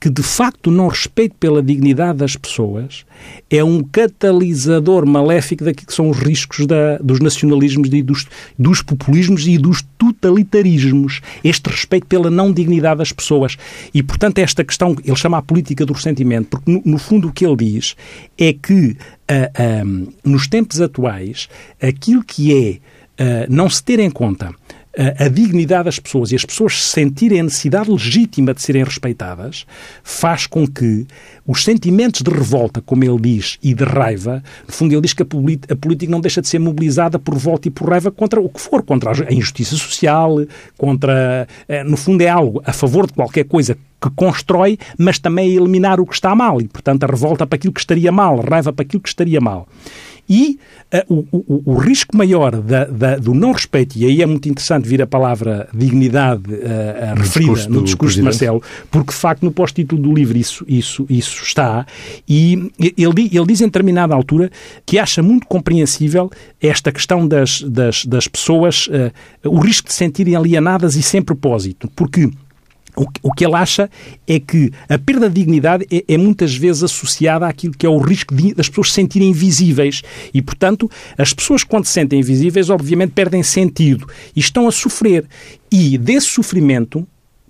que, 0.00 0.10
de 0.10 0.22
facto, 0.22 0.70
não 0.70 0.88
respeito 0.88 1.34
pela 1.38 1.62
dignidade 1.62 2.18
das 2.18 2.36
pessoas 2.36 3.04
é 3.50 3.62
um 3.64 3.82
catalisador 3.82 5.06
maléfico 5.06 5.64
daquilo 5.64 5.86
que 5.86 5.94
são 5.94 6.10
os 6.10 6.18
riscos 6.18 6.66
da, 6.66 6.98
dos 6.98 7.20
nacionalismos 7.20 7.88
e 7.92 8.02
dos, 8.02 8.26
dos 8.58 8.82
populismos 8.82 9.46
e 9.46 9.58
dos 9.58 9.82
totalitarismos. 9.96 11.20
Este 11.42 11.68
respeito 11.68 12.06
pela 12.06 12.30
não 12.30 12.52
dignidade 12.52 12.98
das 12.98 13.12
pessoas. 13.12 13.56
E, 13.92 14.02
portanto, 14.02 14.38
esta 14.38 14.64
questão, 14.64 14.96
ele 15.04 15.16
chama 15.16 15.38
a 15.38 15.42
política 15.42 15.84
do 15.84 15.92
ressentimento, 15.92 16.48
porque, 16.48 16.70
no, 16.70 16.82
no 16.84 16.98
fundo, 16.98 17.28
o 17.28 17.32
que 17.32 17.46
ele 17.46 17.56
diz 17.56 17.96
é 18.36 18.52
que 18.52 18.96
nos 20.24 20.46
tempos 20.48 20.80
atuais, 20.80 21.48
aquilo 21.80 22.24
que 22.24 22.80
é 23.18 23.22
uh, 23.22 23.46
não 23.48 23.68
se 23.68 23.82
ter 23.82 24.00
em 24.00 24.10
conta 24.10 24.54
a 24.96 25.28
dignidade 25.28 25.84
das 25.84 25.98
pessoas 25.98 26.32
e 26.32 26.36
as 26.36 26.44
pessoas 26.44 26.82
sentirem 26.82 27.40
a 27.40 27.42
necessidade 27.44 27.90
legítima 27.90 28.52
de 28.52 28.62
serem 28.62 28.82
respeitadas, 28.82 29.64
faz 30.02 30.46
com 30.46 30.66
que 30.66 31.06
os 31.46 31.62
sentimentos 31.62 32.22
de 32.22 32.30
revolta, 32.30 32.80
como 32.80 33.04
ele 33.04 33.20
diz, 33.20 33.58
e 33.62 33.74
de 33.74 33.84
raiva, 33.84 34.42
no 34.66 34.72
fundo 34.72 34.92
ele 34.92 35.02
diz 35.02 35.12
que 35.12 35.22
a, 35.22 35.26
a 35.26 35.76
política 35.76 36.10
não 36.10 36.20
deixa 36.20 36.42
de 36.42 36.48
ser 36.48 36.58
mobilizada 36.58 37.18
por 37.18 37.34
revolta 37.34 37.68
e 37.68 37.70
por 37.70 37.88
raiva 37.88 38.10
contra 38.10 38.40
o 38.40 38.48
que 38.48 38.60
for, 38.60 38.82
contra 38.82 39.12
a 39.12 39.32
injustiça 39.32 39.76
social, 39.76 40.38
contra, 40.76 41.46
eh, 41.68 41.84
no 41.84 41.96
fundo 41.96 42.22
é 42.22 42.28
algo 42.28 42.60
a 42.64 42.72
favor 42.72 43.06
de 43.06 43.12
qualquer 43.12 43.44
coisa 43.44 43.76
que 44.00 44.10
constrói, 44.10 44.78
mas 44.96 45.18
também 45.18 45.50
a 45.50 45.60
eliminar 45.60 46.00
o 46.00 46.06
que 46.06 46.14
está 46.14 46.34
mal. 46.34 46.60
E, 46.60 46.68
portanto, 46.68 47.04
a 47.04 47.06
revolta 47.06 47.46
para 47.46 47.56
aquilo 47.56 47.72
que 47.72 47.80
estaria 47.80 48.12
mal, 48.12 48.40
a 48.40 48.44
raiva 48.44 48.72
para 48.72 48.84
aquilo 48.84 49.02
que 49.02 49.08
estaria 49.08 49.40
mal. 49.40 49.66
E 50.28 50.58
uh, 51.08 51.14
o, 51.14 51.26
o, 51.32 51.62
o, 51.72 51.74
risco 51.76 52.16
maior 52.16 52.60
da, 52.60 52.84
da, 52.84 53.16
do 53.16 53.32
não 53.32 53.52
respeito, 53.52 53.96
e 53.96 54.04
aí 54.04 54.22
é 54.22 54.26
muito 54.26 54.48
interessante 54.48 54.86
vir 54.86 55.00
a 55.00 55.06
palavra 55.06 55.68
dignidade 55.74 56.52
uh, 56.52 57.14
no 57.16 57.22
referida 57.22 57.52
discurso 57.52 57.70
no 57.70 57.82
discurso 57.82 58.16
de 58.16 58.22
Marcelo, 58.22 58.62
porque 58.90 59.12
de 59.12 59.18
facto 59.18 59.42
no 59.42 59.50
pós-título 59.50 60.02
do 60.02 60.12
livro 60.12 60.36
isso, 60.36 60.64
isso, 60.68 61.06
isso 61.08 61.42
está, 61.42 61.86
e 62.28 62.70
ele, 62.78 63.30
ele 63.32 63.46
diz 63.46 63.60
em 63.60 63.66
determinada 63.66 64.14
altura 64.14 64.50
que 64.84 64.98
acha 64.98 65.22
muito 65.22 65.46
compreensível 65.46 66.30
esta 66.60 66.92
questão 66.92 67.26
das, 67.26 67.62
das, 67.62 68.04
das 68.04 68.28
pessoas, 68.28 68.88
uh, 68.88 69.48
o 69.48 69.58
risco 69.60 69.88
de 69.88 69.94
se 69.94 69.98
sentirem 69.98 70.36
alienadas 70.36 70.94
e 70.96 71.02
sem 71.02 71.22
propósito, 71.22 71.90
porque 71.96 72.30
o 73.22 73.32
que 73.32 73.44
ele 73.44 73.54
acha 73.54 73.90
é 74.26 74.40
que 74.40 74.72
a 74.88 74.98
perda 74.98 75.28
de 75.28 75.34
dignidade 75.34 75.86
é, 75.90 76.04
é, 76.06 76.18
muitas 76.18 76.56
vezes 76.56 76.82
associada 76.82 77.46
àquilo 77.46 77.74
que 77.76 77.86
é 77.86 77.88
o 77.88 77.98
risco 77.98 78.34
de, 78.34 78.54
das 78.54 78.68
pessoas 78.68 78.88
se 78.88 78.94
sentirem 78.94 79.30
invisíveis. 79.30 80.02
E, 80.32 80.42
portanto, 80.42 80.90
as 81.16 81.32
pessoas, 81.32 81.62
quando 81.64 81.84
se 81.84 81.92
sentem 81.92 82.20
invisíveis, 82.20 82.70
obviamente 82.70 83.12
perdem 83.12 83.42
sentido 83.42 84.08
e 84.34 84.40
estão 84.40 84.66
a 84.66 84.72
sofrer. 84.72 85.24
E 85.70 85.98
desse 85.98 86.28
sofrimento, 86.28 87.06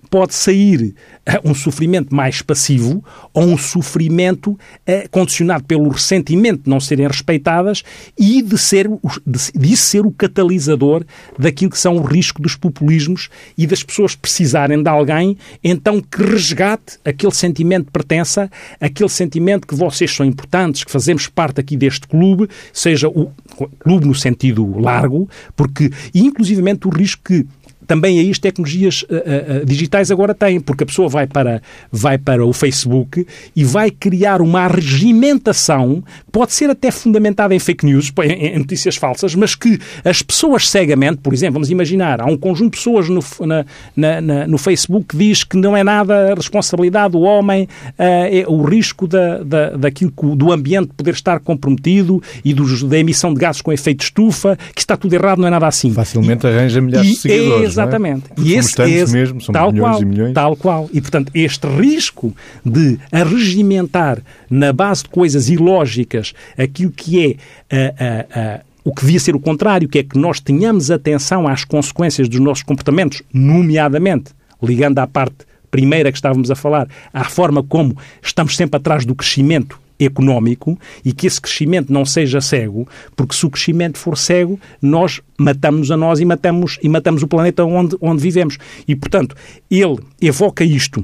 pode 0.09 0.33
sair 0.33 0.95
uh, 1.27 1.49
um 1.49 1.53
sofrimento 1.53 2.13
mais 2.13 2.41
passivo 2.41 3.03
ou 3.33 3.43
um 3.43 3.57
sofrimento 3.57 4.51
uh, 4.51 5.09
condicionado 5.11 5.63
pelo 5.63 5.89
ressentimento 5.89 6.63
de 6.63 6.69
não 6.69 6.79
serem 6.79 7.07
respeitadas 7.07 7.83
e 8.17 8.41
de 8.41 8.57
ser, 8.57 8.89
de, 9.25 9.51
de 9.53 9.77
ser 9.77 10.05
o 10.05 10.11
catalisador 10.11 11.05
daquilo 11.37 11.71
que 11.71 11.77
são 11.77 11.97
o 11.97 12.01
risco 12.01 12.41
dos 12.41 12.55
populismos 12.55 13.29
e 13.57 13.67
das 13.67 13.83
pessoas 13.83 14.15
precisarem 14.15 14.81
de 14.81 14.89
alguém, 14.89 15.37
então 15.63 16.01
que 16.01 16.21
resgate 16.23 16.99
aquele 17.05 17.33
sentimento 17.33 17.85
de 17.85 17.91
pertença, 17.91 18.49
aquele 18.79 19.09
sentimento 19.09 19.67
que 19.67 19.75
vocês 19.75 20.11
são 20.11 20.25
importantes, 20.25 20.83
que 20.83 20.91
fazemos 20.91 21.27
parte 21.27 21.59
aqui 21.59 21.77
deste 21.77 22.07
clube, 22.07 22.49
seja 22.73 23.07
o 23.07 23.31
clube 23.79 24.05
no 24.05 24.15
sentido 24.15 24.79
largo, 24.79 25.29
porque, 25.55 25.91
e 26.13 26.21
inclusivamente 26.21 26.87
o 26.87 26.89
risco 26.89 27.23
que 27.23 27.45
também 27.89 28.19
aí 28.19 28.29
as 28.29 28.37
tecnologias 28.37 29.01
uh, 29.01 29.63
uh, 29.63 29.65
digitais 29.65 30.11
agora 30.11 30.35
têm, 30.35 30.59
porque 30.59 30.83
a 30.83 30.85
pessoa 30.85 31.09
vai 31.09 31.25
para, 31.25 31.59
vai 31.91 32.19
para 32.19 32.45
o 32.45 32.53
Facebook 32.53 33.25
e 33.55 33.63
vai 33.63 33.89
criar 33.89 34.43
uma 34.43 34.67
regimentação, 34.67 36.03
pode 36.31 36.53
ser 36.53 36.69
até 36.69 36.91
fundamentada 36.91 37.55
em 37.55 37.57
fake 37.57 37.83
news, 37.83 38.13
em, 38.23 38.31
em 38.31 38.59
notícias 38.59 38.95
falsas, 38.95 39.33
mas 39.33 39.55
que 39.55 39.79
as 40.05 40.21
pessoas 40.21 40.69
cegamente, 40.69 41.17
por 41.17 41.33
exemplo, 41.33 41.53
vamos 41.53 41.71
imaginar, 41.71 42.21
há 42.21 42.25
um 42.25 42.37
conjunto 42.37 42.73
de 42.73 42.77
pessoas 42.77 43.09
no, 43.09 43.23
na, 43.47 43.65
na, 43.95 44.21
na, 44.21 44.47
no 44.47 44.59
Facebook 44.59 45.07
que 45.07 45.17
diz 45.17 45.43
que 45.43 45.57
não 45.57 45.75
é 45.75 45.83
nada 45.83 46.31
a 46.31 46.35
responsabilidade 46.35 47.13
do 47.13 47.21
homem, 47.21 47.63
uh, 47.63 47.93
é 47.97 48.45
o 48.47 48.61
risco 48.61 49.07
da, 49.07 49.39
da, 49.39 49.69
daquilo 49.71 50.11
que, 50.11 50.35
do 50.35 50.51
ambiente 50.51 50.91
poder 50.95 51.15
estar 51.15 51.39
comprometido 51.39 52.21
e 52.45 52.53
dos, 52.53 52.83
da 52.83 52.99
emissão 52.99 53.33
de 53.33 53.39
gases 53.39 53.63
com 53.63 53.73
efeito 53.73 54.03
estufa, 54.03 54.55
que 54.75 54.81
está 54.81 54.95
tudo 54.95 55.11
errado, 55.11 55.39
não 55.39 55.47
é 55.47 55.49
nada 55.49 55.65
assim. 55.65 55.91
Facilmente 55.91 56.45
e, 56.45 56.49
arranja 56.49 56.79
milhares 56.79 57.09
de 57.09 57.15
seguidores. 57.15 57.78
Exatamente. 57.81 58.25
É? 58.31 58.41
E 58.41 58.53
esse, 58.55 58.81
esse 58.81 59.13
mesmo, 59.13 59.41
são 59.41 59.53
tal 59.53 59.71
milhões 59.71 59.91
qual, 59.91 60.01
e 60.01 60.05
milhões. 60.05 60.33
Tal 60.33 60.55
qual. 60.55 60.89
E, 60.93 61.01
portanto, 61.01 61.31
este 61.33 61.67
risco 61.67 62.35
de 62.65 62.99
arregimentar 63.11 64.19
na 64.49 64.71
base 64.73 65.03
de 65.03 65.09
coisas 65.09 65.49
ilógicas 65.49 66.33
aquilo 66.57 66.91
que 66.91 67.37
é 67.71 68.61
o 68.83 68.93
que 68.93 69.01
devia 69.01 69.19
ser 69.19 69.35
o 69.35 69.39
contrário, 69.39 69.87
que 69.87 69.99
é 69.99 70.03
que 70.03 70.17
nós 70.17 70.39
tenhamos 70.39 70.89
atenção 70.89 71.47
às 71.47 71.63
consequências 71.63 72.27
dos 72.27 72.39
nossos 72.39 72.63
comportamentos, 72.63 73.21
nomeadamente, 73.33 74.31
ligando 74.61 74.99
à 74.99 75.07
parte 75.07 75.47
primeira 75.69 76.11
que 76.11 76.17
estávamos 76.17 76.49
a 76.49 76.55
falar, 76.55 76.87
à 77.13 77.23
forma 77.25 77.61
como 77.61 77.95
estamos 78.21 78.55
sempre 78.55 78.77
atrás 78.77 79.05
do 79.05 79.13
crescimento 79.13 79.79
económico 79.99 80.77
e 81.03 81.11
que 81.11 81.27
esse 81.27 81.41
crescimento 81.41 81.91
não 81.91 82.05
seja 82.05 82.41
cego, 82.41 82.87
porque 83.15 83.35
se 83.35 83.45
o 83.45 83.49
crescimento 83.49 83.97
for 83.97 84.17
cego, 84.17 84.59
nós 84.81 85.21
matamos 85.37 85.91
a 85.91 85.97
nós 85.97 86.19
e 86.19 86.25
matamos, 86.25 86.79
e 86.81 86.89
matamos 86.89 87.23
o 87.23 87.27
planeta 87.27 87.63
onde, 87.63 87.95
onde 88.01 88.21
vivemos. 88.21 88.57
E, 88.87 88.95
portanto, 88.95 89.35
ele 89.69 89.97
evoca 90.21 90.63
isto 90.63 91.03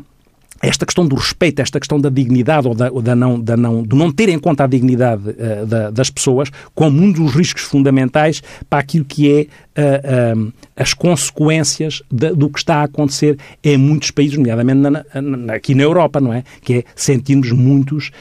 esta 0.67 0.85
questão 0.85 1.07
do 1.07 1.15
respeito, 1.15 1.61
esta 1.61 1.79
questão 1.79 1.99
da 1.99 2.09
dignidade 2.09 2.67
ou 2.67 2.73
da, 2.73 2.91
ou 2.91 3.01
da 3.01 3.15
não, 3.15 3.39
da 3.39 3.55
não, 3.55 3.83
do 3.83 3.95
não 3.95 4.11
ter 4.11 4.29
em 4.29 4.39
conta 4.39 4.63
a 4.63 4.67
dignidade 4.67 5.29
uh, 5.29 5.65
da, 5.65 5.89
das 5.89 6.09
pessoas 6.09 6.49
como 6.73 7.01
um 7.01 7.11
dos 7.11 7.33
riscos 7.33 7.63
fundamentais 7.63 8.41
para 8.69 8.79
aquilo 8.79 9.05
que 9.05 9.31
é 9.75 9.81
uh, 9.81 10.39
uh, 10.39 10.53
as 10.75 10.93
consequências 10.93 12.01
de, 12.11 12.33
do 12.33 12.49
que 12.49 12.59
está 12.59 12.77
a 12.77 12.83
acontecer 12.83 13.37
em 13.63 13.77
muitos 13.77 14.11
países, 14.11 14.37
nomeadamente 14.37 14.79
na, 14.79 15.21
na, 15.21 15.53
aqui 15.53 15.75
na 15.75 15.83
Europa, 15.83 16.19
não 16.19 16.33
é? 16.33 16.43
Que 16.61 16.73
é 16.75 16.83
sentirmos 16.95 17.51
muitos 17.51 18.11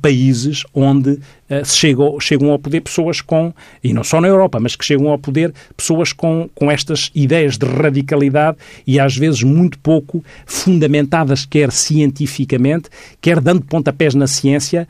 países 0.00 0.62
onde 0.72 1.18
se 1.64 1.76
chegam, 1.76 2.18
chegam 2.20 2.50
ao 2.50 2.58
poder 2.58 2.80
pessoas 2.80 3.20
com, 3.20 3.52
e 3.82 3.92
não 3.92 4.02
só 4.02 4.20
na 4.20 4.28
Europa, 4.28 4.58
mas 4.60 4.76
que 4.76 4.84
chegam 4.84 5.08
ao 5.08 5.18
poder 5.18 5.52
pessoas 5.76 6.12
com, 6.12 6.48
com 6.54 6.70
estas 6.70 7.10
ideias 7.14 7.58
de 7.58 7.66
radicalidade 7.66 8.56
e 8.86 8.98
às 8.98 9.16
vezes 9.16 9.42
muito 9.42 9.78
pouco 9.78 10.24
fundamentadas, 10.46 11.44
quer 11.44 11.70
cientificamente, 11.70 12.88
quer 13.20 13.40
dando 13.40 13.62
pontapés 13.62 14.14
na 14.14 14.26
ciência, 14.26 14.88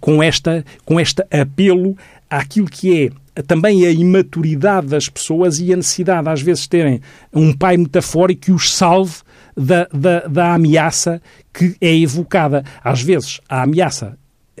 com, 0.00 0.22
esta, 0.22 0.64
com 0.84 1.00
este 1.00 1.22
apelo 1.30 1.96
àquilo 2.28 2.66
que 2.66 3.04
é 3.04 3.42
também 3.42 3.84
a 3.84 3.90
imaturidade 3.90 4.86
das 4.86 5.08
pessoas 5.08 5.58
e 5.60 5.72
a 5.72 5.76
necessidade, 5.76 6.28
às 6.28 6.40
vezes, 6.40 6.66
terem 6.66 7.00
um 7.32 7.52
pai 7.52 7.76
metafórico 7.76 8.42
que 8.42 8.52
os 8.52 8.72
salve 8.72 9.16
da, 9.56 9.86
da, 9.92 10.20
da 10.20 10.54
ameaça 10.54 11.20
que 11.52 11.76
é 11.80 11.94
evocada. 11.94 12.64
Às 12.82 13.02
vezes, 13.02 13.40
a 13.48 13.62
ameaça 13.62 14.16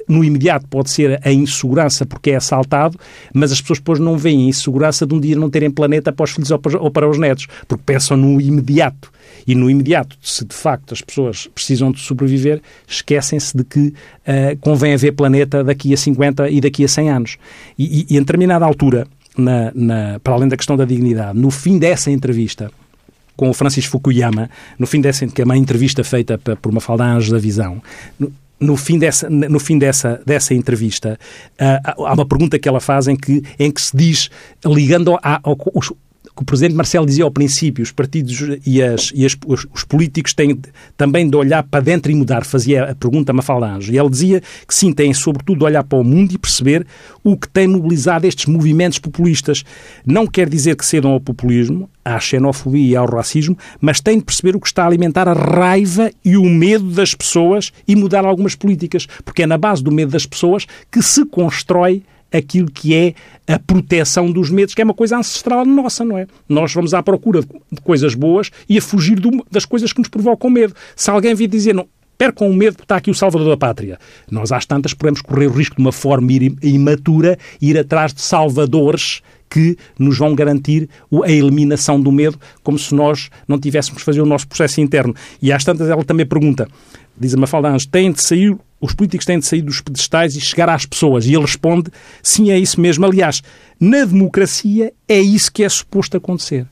no 0.08 0.24
imediato 0.24 0.66
pode 0.68 0.90
ser 0.90 1.20
a 1.24 1.32
insegurança 1.32 2.06
porque 2.06 2.30
é 2.30 2.36
assaltado, 2.36 2.98
mas 3.32 3.52
as 3.52 3.60
pessoas 3.60 3.78
depois 3.78 3.98
não 3.98 4.16
veem 4.16 4.46
a 4.46 4.48
insegurança 4.48 5.06
de 5.06 5.14
um 5.14 5.20
dia 5.20 5.36
não 5.36 5.50
terem 5.50 5.70
planeta 5.70 6.12
para 6.12 6.24
os 6.24 6.30
filhos 6.30 6.50
ou 6.50 6.90
para 6.90 7.08
os 7.08 7.18
netos, 7.18 7.46
porque 7.66 7.82
pensam 7.84 8.16
no 8.16 8.40
imediato. 8.40 9.10
E 9.46 9.54
no 9.54 9.70
imediato, 9.70 10.16
se 10.22 10.44
de 10.44 10.54
facto 10.54 10.92
as 10.92 11.00
pessoas 11.00 11.48
precisam 11.54 11.92
de 11.92 12.00
sobreviver, 12.00 12.60
esquecem-se 12.86 13.56
de 13.56 13.64
que 13.64 13.80
uh, 13.88 14.56
convém 14.60 14.94
haver 14.94 15.12
planeta 15.12 15.62
daqui 15.62 15.92
a 15.92 15.96
50 15.96 16.50
e 16.50 16.60
daqui 16.60 16.84
a 16.84 16.88
100 16.88 17.10
anos. 17.10 17.36
E, 17.78 18.00
e, 18.00 18.06
e 18.10 18.16
em 18.16 18.20
determinada 18.20 18.64
altura, 18.64 19.06
na, 19.36 19.70
na, 19.74 20.20
para 20.20 20.34
além 20.34 20.48
da 20.48 20.56
questão 20.56 20.76
da 20.76 20.84
dignidade, 20.84 21.38
no 21.38 21.50
fim 21.50 21.78
dessa 21.78 22.10
entrevista, 22.10 22.70
com 23.36 23.50
o 23.50 23.54
Francis 23.54 23.84
Fukuyama, 23.84 24.48
no 24.78 24.86
fim 24.86 25.00
dessa 25.00 25.26
que 25.26 25.42
é 25.42 25.44
uma 25.44 25.56
entrevista 25.56 26.02
feita 26.02 26.38
por 26.38 26.72
uma 26.72 26.80
falda 26.80 27.04
Anjos 27.04 27.30
da 27.30 27.38
Visão, 27.38 27.82
no 28.58 28.76
fim 28.76 28.98
dessa, 28.98 29.28
no 29.28 29.58
fim 29.60 29.78
dessa, 29.78 30.20
dessa 30.24 30.54
entrevista, 30.54 31.18
uh, 31.60 32.04
há 32.04 32.12
uma 32.12 32.26
pergunta 32.26 32.58
que 32.58 32.68
ela 32.68 32.80
faz 32.80 33.06
em 33.06 33.16
que, 33.16 33.42
em 33.58 33.70
que 33.70 33.80
se 33.80 33.96
diz, 33.96 34.30
ligando 34.64 35.16
a, 35.22 35.40
ao, 35.42 35.56
que 36.36 36.42
o 36.42 36.44
Presidente 36.44 36.74
Marcelo 36.74 37.06
dizia 37.06 37.24
ao 37.24 37.30
princípio, 37.30 37.82
os 37.82 37.90
partidos 37.90 38.58
e, 38.66 38.82
as, 38.82 39.10
e 39.14 39.24
as, 39.24 39.34
os, 39.46 39.66
os, 39.72 39.84
políticos 39.84 40.34
têm 40.34 40.60
também 40.94 41.28
de 41.28 41.34
olhar 41.34 41.62
para 41.62 41.80
dentro 41.80 42.12
e 42.12 42.14
mudar, 42.14 42.44
fazia 42.44 42.90
a 42.90 42.94
pergunta 42.94 43.32
a 43.32 43.34
Mafalda 43.34 43.66
Anjo. 43.66 43.90
E 43.90 43.98
ele 43.98 44.10
dizia 44.10 44.42
que 44.68 44.74
sim, 44.74 44.92
têm 44.92 45.14
sobretudo 45.14 45.60
de 45.60 45.64
olhar 45.64 45.82
para 45.82 45.98
o 45.98 46.04
mundo 46.04 46.32
e 46.32 46.38
perceber 46.38 46.86
o 47.24 47.38
que 47.38 47.48
tem 47.48 47.66
mobilizado 47.66 48.26
estes 48.26 48.44
movimentos 48.44 48.98
populistas. 48.98 49.64
Não 50.04 50.26
quer 50.26 50.46
dizer 50.46 50.76
que 50.76 50.84
cedam 50.84 51.12
ao 51.12 51.20
populismo, 51.20 51.88
à 52.04 52.20
xenofobia 52.20 52.92
e 52.92 52.96
ao 52.96 53.06
racismo, 53.06 53.56
mas 53.80 54.00
têm 54.00 54.18
de 54.18 54.24
perceber 54.24 54.54
o 54.54 54.60
que 54.60 54.66
está 54.66 54.84
a 54.84 54.86
alimentar 54.86 55.26
a 55.26 55.32
raiva 55.32 56.10
e 56.22 56.36
o 56.36 56.44
medo 56.44 56.90
das 56.90 57.14
pessoas 57.14 57.72
e 57.88 57.96
mudar 57.96 58.26
algumas 58.26 58.54
políticas, 58.54 59.06
porque 59.24 59.42
é 59.42 59.46
na 59.46 59.56
base 59.56 59.82
do 59.82 59.90
medo 59.90 60.12
das 60.12 60.26
pessoas 60.26 60.66
que 60.92 61.00
se 61.00 61.24
constrói 61.24 62.02
aquilo 62.36 62.70
que 62.70 62.94
é 62.94 63.14
a 63.46 63.58
proteção 63.58 64.30
dos 64.30 64.50
medos, 64.50 64.74
que 64.74 64.82
é 64.82 64.84
uma 64.84 64.94
coisa 64.94 65.16
ancestral 65.16 65.64
nossa, 65.64 66.04
não 66.04 66.18
é? 66.18 66.26
Nós 66.48 66.72
vamos 66.72 66.94
à 66.94 67.02
procura 67.02 67.40
de 67.40 67.80
coisas 67.82 68.14
boas 68.14 68.50
e 68.68 68.78
a 68.78 68.82
fugir 68.82 69.18
do, 69.18 69.44
das 69.50 69.64
coisas 69.64 69.92
que 69.92 69.98
nos 69.98 70.08
provocam 70.08 70.50
medo. 70.50 70.74
Se 70.94 71.10
alguém 71.10 71.34
vir 71.34 71.48
dizer, 71.48 71.74
não, 71.74 71.86
percam 72.18 72.48
o 72.48 72.54
medo 72.54 72.78
está 72.82 72.96
aqui 72.96 73.10
o 73.10 73.14
salvador 73.14 73.48
da 73.48 73.56
pátria. 73.56 73.98
Nós, 74.30 74.52
às 74.52 74.66
tantas, 74.66 74.94
podemos 74.94 75.20
correr 75.20 75.46
o 75.46 75.52
risco 75.52 75.76
de 75.76 75.82
uma 75.82 75.92
forma 75.92 76.28
imatura 76.62 77.38
ir 77.60 77.78
atrás 77.78 78.12
de 78.12 78.20
salvadores 78.20 79.22
que 79.48 79.76
nos 79.98 80.18
vão 80.18 80.34
garantir 80.34 80.88
a 81.24 81.30
eliminação 81.30 82.00
do 82.00 82.10
medo, 82.10 82.38
como 82.62 82.78
se 82.78 82.94
nós 82.94 83.30
não 83.46 83.58
tivéssemos 83.58 84.02
fazer 84.02 84.20
o 84.20 84.26
nosso 84.26 84.48
processo 84.48 84.80
interno. 84.80 85.14
E 85.40 85.52
às 85.52 85.64
tantas 85.64 85.88
ela 85.88 86.04
também 86.04 86.26
pergunta, 86.26 86.68
diz 87.16 87.34
a 87.34 87.36
Mafalda 87.36 87.68
Anjos, 87.68 87.86
têm 87.86 88.12
de 88.12 88.22
sair, 88.22 88.56
os 88.80 88.94
políticos 88.94 89.26
têm 89.26 89.38
de 89.38 89.46
sair 89.46 89.62
dos 89.62 89.80
pedestais 89.80 90.36
e 90.36 90.40
chegar 90.40 90.68
às 90.68 90.84
pessoas. 90.84 91.26
E 91.26 91.34
ele 91.34 91.42
responde, 91.42 91.90
sim, 92.22 92.50
é 92.50 92.58
isso 92.58 92.80
mesmo. 92.80 93.06
Aliás, 93.06 93.42
na 93.80 94.04
democracia 94.04 94.92
é 95.08 95.18
isso 95.18 95.50
que 95.50 95.64
é 95.64 95.68
suposto 95.68 96.16
acontecer. 96.16 96.66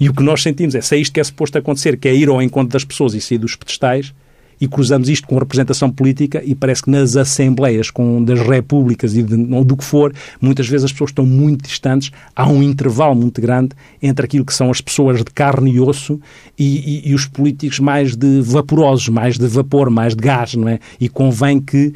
E 0.00 0.08
o 0.08 0.14
que 0.14 0.22
nós 0.22 0.42
sentimos 0.42 0.74
é, 0.74 0.80
se 0.80 0.94
é 0.94 0.98
isto 0.98 1.12
que 1.12 1.20
é 1.20 1.24
suposto 1.24 1.58
acontecer, 1.58 1.96
que 1.96 2.06
é 2.06 2.14
ir 2.14 2.28
ao 2.28 2.40
encontro 2.40 2.72
das 2.72 2.84
pessoas 2.84 3.14
e 3.14 3.20
sair 3.20 3.38
dos 3.38 3.56
pedestais, 3.56 4.14
e 4.60 4.66
cruzamos 4.66 5.08
isto 5.08 5.26
com 5.26 5.38
representação 5.38 5.90
política 5.90 6.42
e 6.44 6.54
parece 6.54 6.82
que 6.82 6.90
nas 6.90 7.16
assembleias 7.16 7.90
com, 7.90 8.22
das 8.22 8.40
repúblicas 8.40 9.16
e 9.16 9.22
de, 9.22 9.36
do 9.36 9.76
que 9.76 9.84
for, 9.84 10.12
muitas 10.40 10.68
vezes 10.68 10.86
as 10.86 10.92
pessoas 10.92 11.10
estão 11.10 11.26
muito 11.26 11.66
distantes, 11.66 12.10
há 12.34 12.48
um 12.48 12.62
intervalo 12.62 13.14
muito 13.14 13.40
grande 13.40 13.70
entre 14.02 14.24
aquilo 14.24 14.44
que 14.44 14.54
são 14.54 14.70
as 14.70 14.80
pessoas 14.80 15.18
de 15.18 15.30
carne 15.30 15.72
e 15.72 15.80
osso 15.80 16.20
e, 16.58 17.04
e, 17.06 17.10
e 17.10 17.14
os 17.14 17.26
políticos 17.26 17.78
mais 17.78 18.16
de 18.16 18.40
vaporosos, 18.40 19.08
mais 19.08 19.38
de 19.38 19.46
vapor, 19.46 19.90
mais 19.90 20.14
de 20.14 20.22
gás, 20.22 20.54
não 20.54 20.68
é? 20.68 20.78
E 21.00 21.08
convém 21.08 21.60
que 21.60 21.88
uh, 21.88 21.92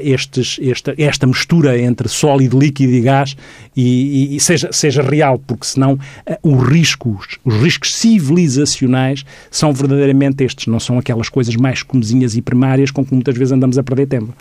estes, 0.00 0.58
esta, 0.62 0.94
esta 0.96 1.26
mistura 1.26 1.78
entre 1.78 2.08
sólido, 2.08 2.58
líquido 2.58 2.92
e 2.92 3.00
gás 3.00 3.36
e, 3.76 4.36
e 4.36 4.40
seja, 4.40 4.70
seja 4.72 5.02
real, 5.02 5.38
porque 5.38 5.66
senão 5.66 5.94
uh, 5.94 5.98
os 6.42 6.68
riscos, 6.68 7.38
os 7.44 7.54
riscos 7.56 7.94
civilizacionais 7.94 9.24
são 9.50 9.72
verdadeiramente 9.72 10.44
estes, 10.44 10.66
não 10.66 10.80
são 10.80 10.98
aquelas 10.98 11.28
coisas 11.28 11.54
mais 11.56 11.82
comezinhas 11.90 12.36
e 12.36 12.42
primárias 12.42 12.90
com 12.90 13.04
que 13.04 13.12
muitas 13.12 13.36
vezes 13.36 13.52
andamos 13.52 13.76
a 13.76 13.82
perder 13.82 14.06
tempo. 14.06 14.32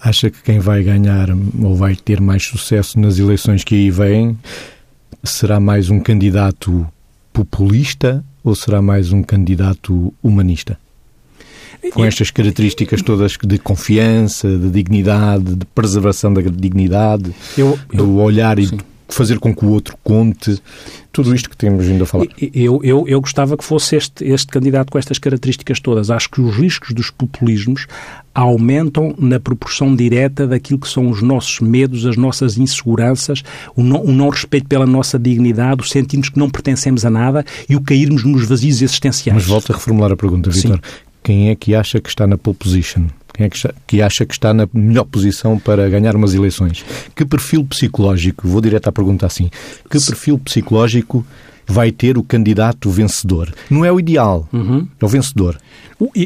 Acha 0.00 0.30
que 0.30 0.42
quem 0.42 0.58
vai 0.58 0.82
ganhar 0.82 1.28
ou 1.62 1.74
vai 1.74 1.96
ter 1.96 2.20
mais 2.20 2.44
sucesso 2.44 3.00
nas 3.00 3.18
eleições 3.18 3.64
que 3.64 3.74
aí 3.74 3.90
vêm 3.90 4.38
será 5.24 5.58
mais 5.58 5.90
um 5.90 5.98
candidato 5.98 6.86
populista 7.32 8.24
ou 8.42 8.54
será 8.54 8.82
mais 8.82 9.12
um 9.12 9.22
candidato 9.22 10.12
humanista? 10.22 10.78
Com 11.92 12.04
estas 12.04 12.30
características 12.30 13.02
todas 13.02 13.36
de 13.42 13.58
confiança, 13.58 14.48
de 14.56 14.70
dignidade, 14.70 15.54
de 15.54 15.66
preservação 15.66 16.32
da 16.32 16.40
dignidade, 16.40 17.34
eu, 17.58 17.78
eu, 17.92 17.98
do 17.98 18.16
olhar 18.16 18.58
sim. 18.58 18.76
e 18.76 18.93
fazer 19.08 19.38
com 19.38 19.54
que 19.54 19.64
o 19.64 19.68
outro 19.68 19.96
conte, 20.02 20.60
tudo 21.12 21.34
isto 21.34 21.48
que 21.48 21.56
temos 21.56 21.84
vindo 21.86 22.02
a 22.02 22.06
falar. 22.06 22.26
Eu, 22.52 22.80
eu, 22.82 23.04
eu 23.06 23.20
gostava 23.20 23.56
que 23.56 23.64
fosse 23.64 23.96
este, 23.96 24.24
este 24.24 24.46
candidato 24.48 24.90
com 24.90 24.98
estas 24.98 25.18
características 25.18 25.78
todas. 25.80 26.10
Acho 26.10 26.30
que 26.30 26.40
os 26.40 26.56
riscos 26.56 26.92
dos 26.92 27.10
populismos 27.10 27.86
aumentam 28.34 29.14
na 29.18 29.38
proporção 29.38 29.94
direta 29.94 30.46
daquilo 30.46 30.80
que 30.80 30.88
são 30.88 31.08
os 31.08 31.22
nossos 31.22 31.60
medos, 31.60 32.04
as 32.06 32.16
nossas 32.16 32.58
inseguranças, 32.58 33.42
o 33.76 33.82
não, 33.82 34.02
o 34.02 34.12
não 34.12 34.28
respeito 34.28 34.66
pela 34.66 34.86
nossa 34.86 35.18
dignidade, 35.18 35.82
o 35.82 35.84
sentirmos 35.84 36.28
que 36.28 36.38
não 36.38 36.50
pertencemos 36.50 37.04
a 37.04 37.10
nada 37.10 37.44
e 37.68 37.76
o 37.76 37.80
cairmos 37.80 38.24
nos 38.24 38.46
vazios 38.46 38.82
existenciais. 38.82 39.36
Mas 39.36 39.46
volto 39.46 39.70
a 39.72 39.76
reformular 39.76 40.10
a 40.10 40.16
pergunta, 40.16 40.50
Vitor. 40.50 40.80
Quem 41.22 41.48
é 41.48 41.54
que 41.54 41.74
acha 41.74 42.00
que 42.00 42.08
está 42.08 42.26
na 42.26 42.36
pole 42.36 42.56
position? 42.56 43.06
Quem 43.34 43.46
é 43.46 43.50
que, 43.84 44.00
acha 44.00 44.24
que 44.24 44.32
está 44.32 44.54
na 44.54 44.68
melhor 44.72 45.04
posição 45.04 45.58
para 45.58 45.88
ganhar 45.90 46.14
umas 46.14 46.34
eleições? 46.34 46.84
Que 47.16 47.24
perfil 47.24 47.64
psicológico, 47.64 48.46
vou 48.46 48.60
direto 48.60 48.86
à 48.86 48.92
pergunta 48.92 49.26
assim, 49.26 49.50
que 49.90 49.98
perfil 49.98 50.38
psicológico 50.38 51.26
vai 51.66 51.90
ter 51.90 52.18
o 52.18 52.22
candidato 52.22 52.90
vencedor? 52.90 53.52
Não 53.70 53.84
é 53.84 53.92
o 53.92 53.98
ideal, 53.98 54.48
uhum. 54.52 54.86
é 55.00 55.04
o 55.04 55.08
vencedor. 55.08 55.58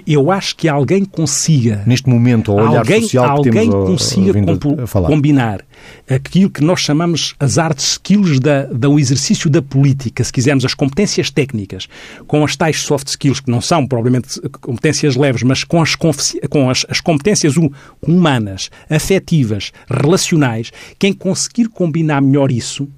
Eu 0.06 0.30
acho 0.30 0.56
que 0.56 0.68
alguém 0.68 1.04
consiga... 1.04 1.82
Neste 1.86 2.08
momento, 2.08 2.50
ao 2.50 2.58
olhar 2.58 2.78
alguém, 2.78 3.02
social 3.02 3.42
que 3.42 3.48
alguém 3.48 3.70
temos 3.70 3.88
consiga 3.88 4.32
a, 4.40 4.98
a 4.98 5.02
combinar 5.06 5.60
aquilo 6.08 6.50
que 6.50 6.64
nós 6.64 6.80
chamamos 6.80 7.34
as 7.38 7.58
artes 7.58 7.92
skills 7.92 8.40
da, 8.40 8.64
do 8.64 8.98
exercício 8.98 9.50
da 9.50 9.60
política, 9.60 10.24
se 10.24 10.32
quisermos, 10.32 10.64
as 10.64 10.74
competências 10.74 11.30
técnicas, 11.30 11.86
com 12.26 12.44
as 12.44 12.56
tais 12.56 12.80
soft 12.80 13.08
skills, 13.08 13.40
que 13.40 13.50
não 13.50 13.60
são 13.60 13.86
provavelmente 13.86 14.40
competências 14.60 15.16
leves, 15.16 15.42
mas 15.42 15.64
com 15.64 15.82
as, 15.82 15.94
com 15.94 16.70
as, 16.70 16.86
as 16.88 17.00
competências 17.00 17.54
humanas, 18.00 18.70
afetivas, 18.88 19.70
relacionais, 19.88 20.72
quem 20.98 21.12
conseguir 21.12 21.68
combinar 21.68 22.20
melhor 22.22 22.50
isso 22.50 22.88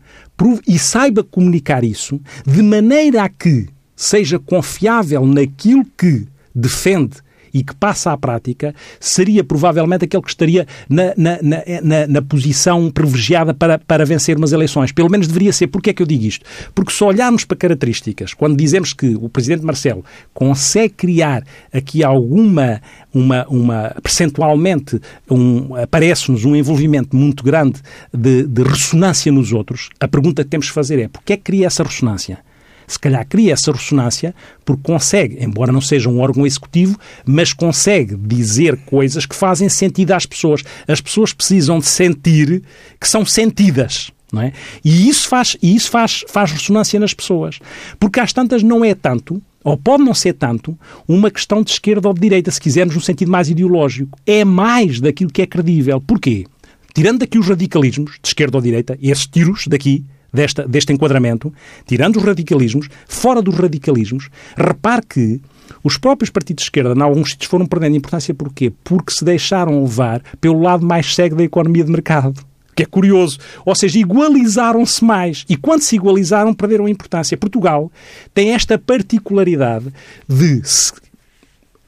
e 0.66 0.78
saiba 0.78 1.22
comunicar 1.22 1.84
isso 1.84 2.20
de 2.46 2.62
maneira 2.62 3.24
a 3.24 3.28
que 3.28 3.68
seja 3.94 4.38
confiável 4.38 5.26
naquilo 5.26 5.84
que 5.96 6.26
defende 6.54 7.18
e 7.52 7.62
que 7.62 7.74
passa 7.74 8.12
à 8.12 8.16
prática, 8.16 8.74
seria 8.98 9.42
provavelmente 9.44 10.04
aquele 10.04 10.22
que 10.22 10.28
estaria 10.28 10.66
na, 10.88 11.12
na, 11.16 11.38
na, 11.82 12.06
na, 12.06 12.22
posição 12.22 12.90
privilegiada 12.90 13.52
para, 13.52 13.78
para 13.78 14.04
vencer 14.04 14.36
umas 14.36 14.52
eleições. 14.52 14.92
Pelo 14.92 15.10
menos 15.10 15.26
deveria 15.26 15.52
ser. 15.52 15.66
Porquê 15.66 15.90
é 15.90 15.92
que 15.92 16.02
eu 16.02 16.06
digo 16.06 16.24
isto? 16.24 16.44
Porque 16.74 16.92
se 16.92 17.02
olharmos 17.02 17.44
para 17.44 17.56
características, 17.56 18.34
quando 18.34 18.56
dizemos 18.56 18.92
que 18.92 19.14
o 19.16 19.28
Presidente 19.28 19.64
Marcelo 19.64 20.04
consegue 20.32 20.94
criar 20.94 21.44
aqui 21.72 22.04
alguma, 22.04 22.80
uma, 23.12 23.46
uma 23.48 23.96
percentualmente, 24.02 25.00
um, 25.30 25.74
aparece-nos 25.76 26.44
um 26.44 26.54
envolvimento 26.54 27.16
muito 27.16 27.42
grande 27.44 27.80
de, 28.12 28.44
de 28.46 28.62
ressonância 28.62 29.30
nos 29.32 29.52
outros, 29.52 29.90
a 29.98 30.08
pergunta 30.08 30.44
que 30.44 30.50
temos 30.50 30.68
que 30.68 30.72
fazer 30.72 30.98
é 30.98 31.08
porquê 31.08 31.34
é 31.34 31.36
que 31.36 31.42
cria 31.42 31.66
essa 31.66 31.82
ressonância? 31.82 32.38
Se 32.90 32.98
calhar 32.98 33.24
cria 33.26 33.52
essa 33.52 33.70
ressonância 33.70 34.34
porque 34.64 34.82
consegue, 34.82 35.42
embora 35.42 35.70
não 35.70 35.80
seja 35.80 36.08
um 36.08 36.20
órgão 36.20 36.44
executivo, 36.44 36.98
mas 37.24 37.52
consegue 37.52 38.16
dizer 38.16 38.76
coisas 38.78 39.24
que 39.24 39.36
fazem 39.36 39.68
sentido 39.68 40.12
às 40.12 40.26
pessoas. 40.26 40.64
As 40.88 41.00
pessoas 41.00 41.32
precisam 41.32 41.78
de 41.78 41.86
sentir 41.86 42.62
que 43.00 43.08
são 43.08 43.24
sentidas. 43.24 44.10
Não 44.32 44.42
é? 44.42 44.52
E 44.84 45.08
isso, 45.08 45.28
faz, 45.28 45.56
e 45.62 45.74
isso 45.74 45.90
faz, 45.90 46.24
faz 46.28 46.52
ressonância 46.52 46.98
nas 46.98 47.14
pessoas. 47.14 47.58
Porque 47.98 48.20
às 48.20 48.32
tantas 48.32 48.62
não 48.62 48.84
é 48.84 48.94
tanto, 48.94 49.42
ou 49.62 49.76
pode 49.76 50.04
não 50.04 50.14
ser 50.14 50.34
tanto, 50.34 50.78
uma 51.06 51.30
questão 51.30 51.62
de 51.62 51.70
esquerda 51.70 52.08
ou 52.08 52.14
de 52.14 52.20
direita, 52.20 52.50
se 52.50 52.60
quisermos, 52.60 52.94
num 52.94 53.00
sentido 53.00 53.30
mais 53.30 53.48
ideológico. 53.48 54.18
É 54.26 54.44
mais 54.44 55.00
daquilo 55.00 55.30
que 55.30 55.42
é 55.42 55.46
credível. 55.46 56.00
Porquê? 56.00 56.46
Tirando 56.94 57.20
daqui 57.20 57.38
os 57.38 57.46
radicalismos, 57.46 58.18
de 58.22 58.28
esquerda 58.28 58.56
ou 58.56 58.60
de 58.60 58.68
direita, 58.68 58.98
esses 59.00 59.26
tiros 59.26 59.66
daqui, 59.68 60.04
desta, 60.32 60.66
deste 60.66 60.92
enquadramento, 60.92 61.52
tirando 61.86 62.16
os 62.16 62.22
radicalismos, 62.22 62.88
fora 63.06 63.42
dos 63.42 63.54
radicalismos, 63.54 64.28
repare 64.56 65.02
que 65.06 65.40
os 65.82 65.96
próprios 65.96 66.30
partidos 66.30 66.62
de 66.62 66.66
esquerda, 66.66 66.94
em 66.94 67.02
alguns 67.02 67.30
sítios, 67.30 67.50
foram 67.50 67.66
perdendo 67.66 67.96
importância 67.96 68.34
porquê? 68.34 68.72
Porque 68.84 69.12
se 69.12 69.24
deixaram 69.24 69.82
levar 69.82 70.22
pelo 70.40 70.60
lado 70.60 70.84
mais 70.84 71.14
cego 71.14 71.36
da 71.36 71.44
economia 71.44 71.84
de 71.84 71.90
mercado. 71.90 72.44
Que 72.74 72.84
é 72.84 72.86
curioso. 72.86 73.38
Ou 73.64 73.74
seja, 73.74 73.98
igualizaram-se 73.98 75.04
mais. 75.04 75.44
E 75.48 75.56
quando 75.56 75.82
se 75.82 75.96
igualizaram, 75.96 76.54
perderam 76.54 76.86
a 76.86 76.90
importância. 76.90 77.36
Portugal 77.36 77.90
tem 78.32 78.52
esta 78.52 78.78
particularidade 78.78 79.92
de 80.28 80.62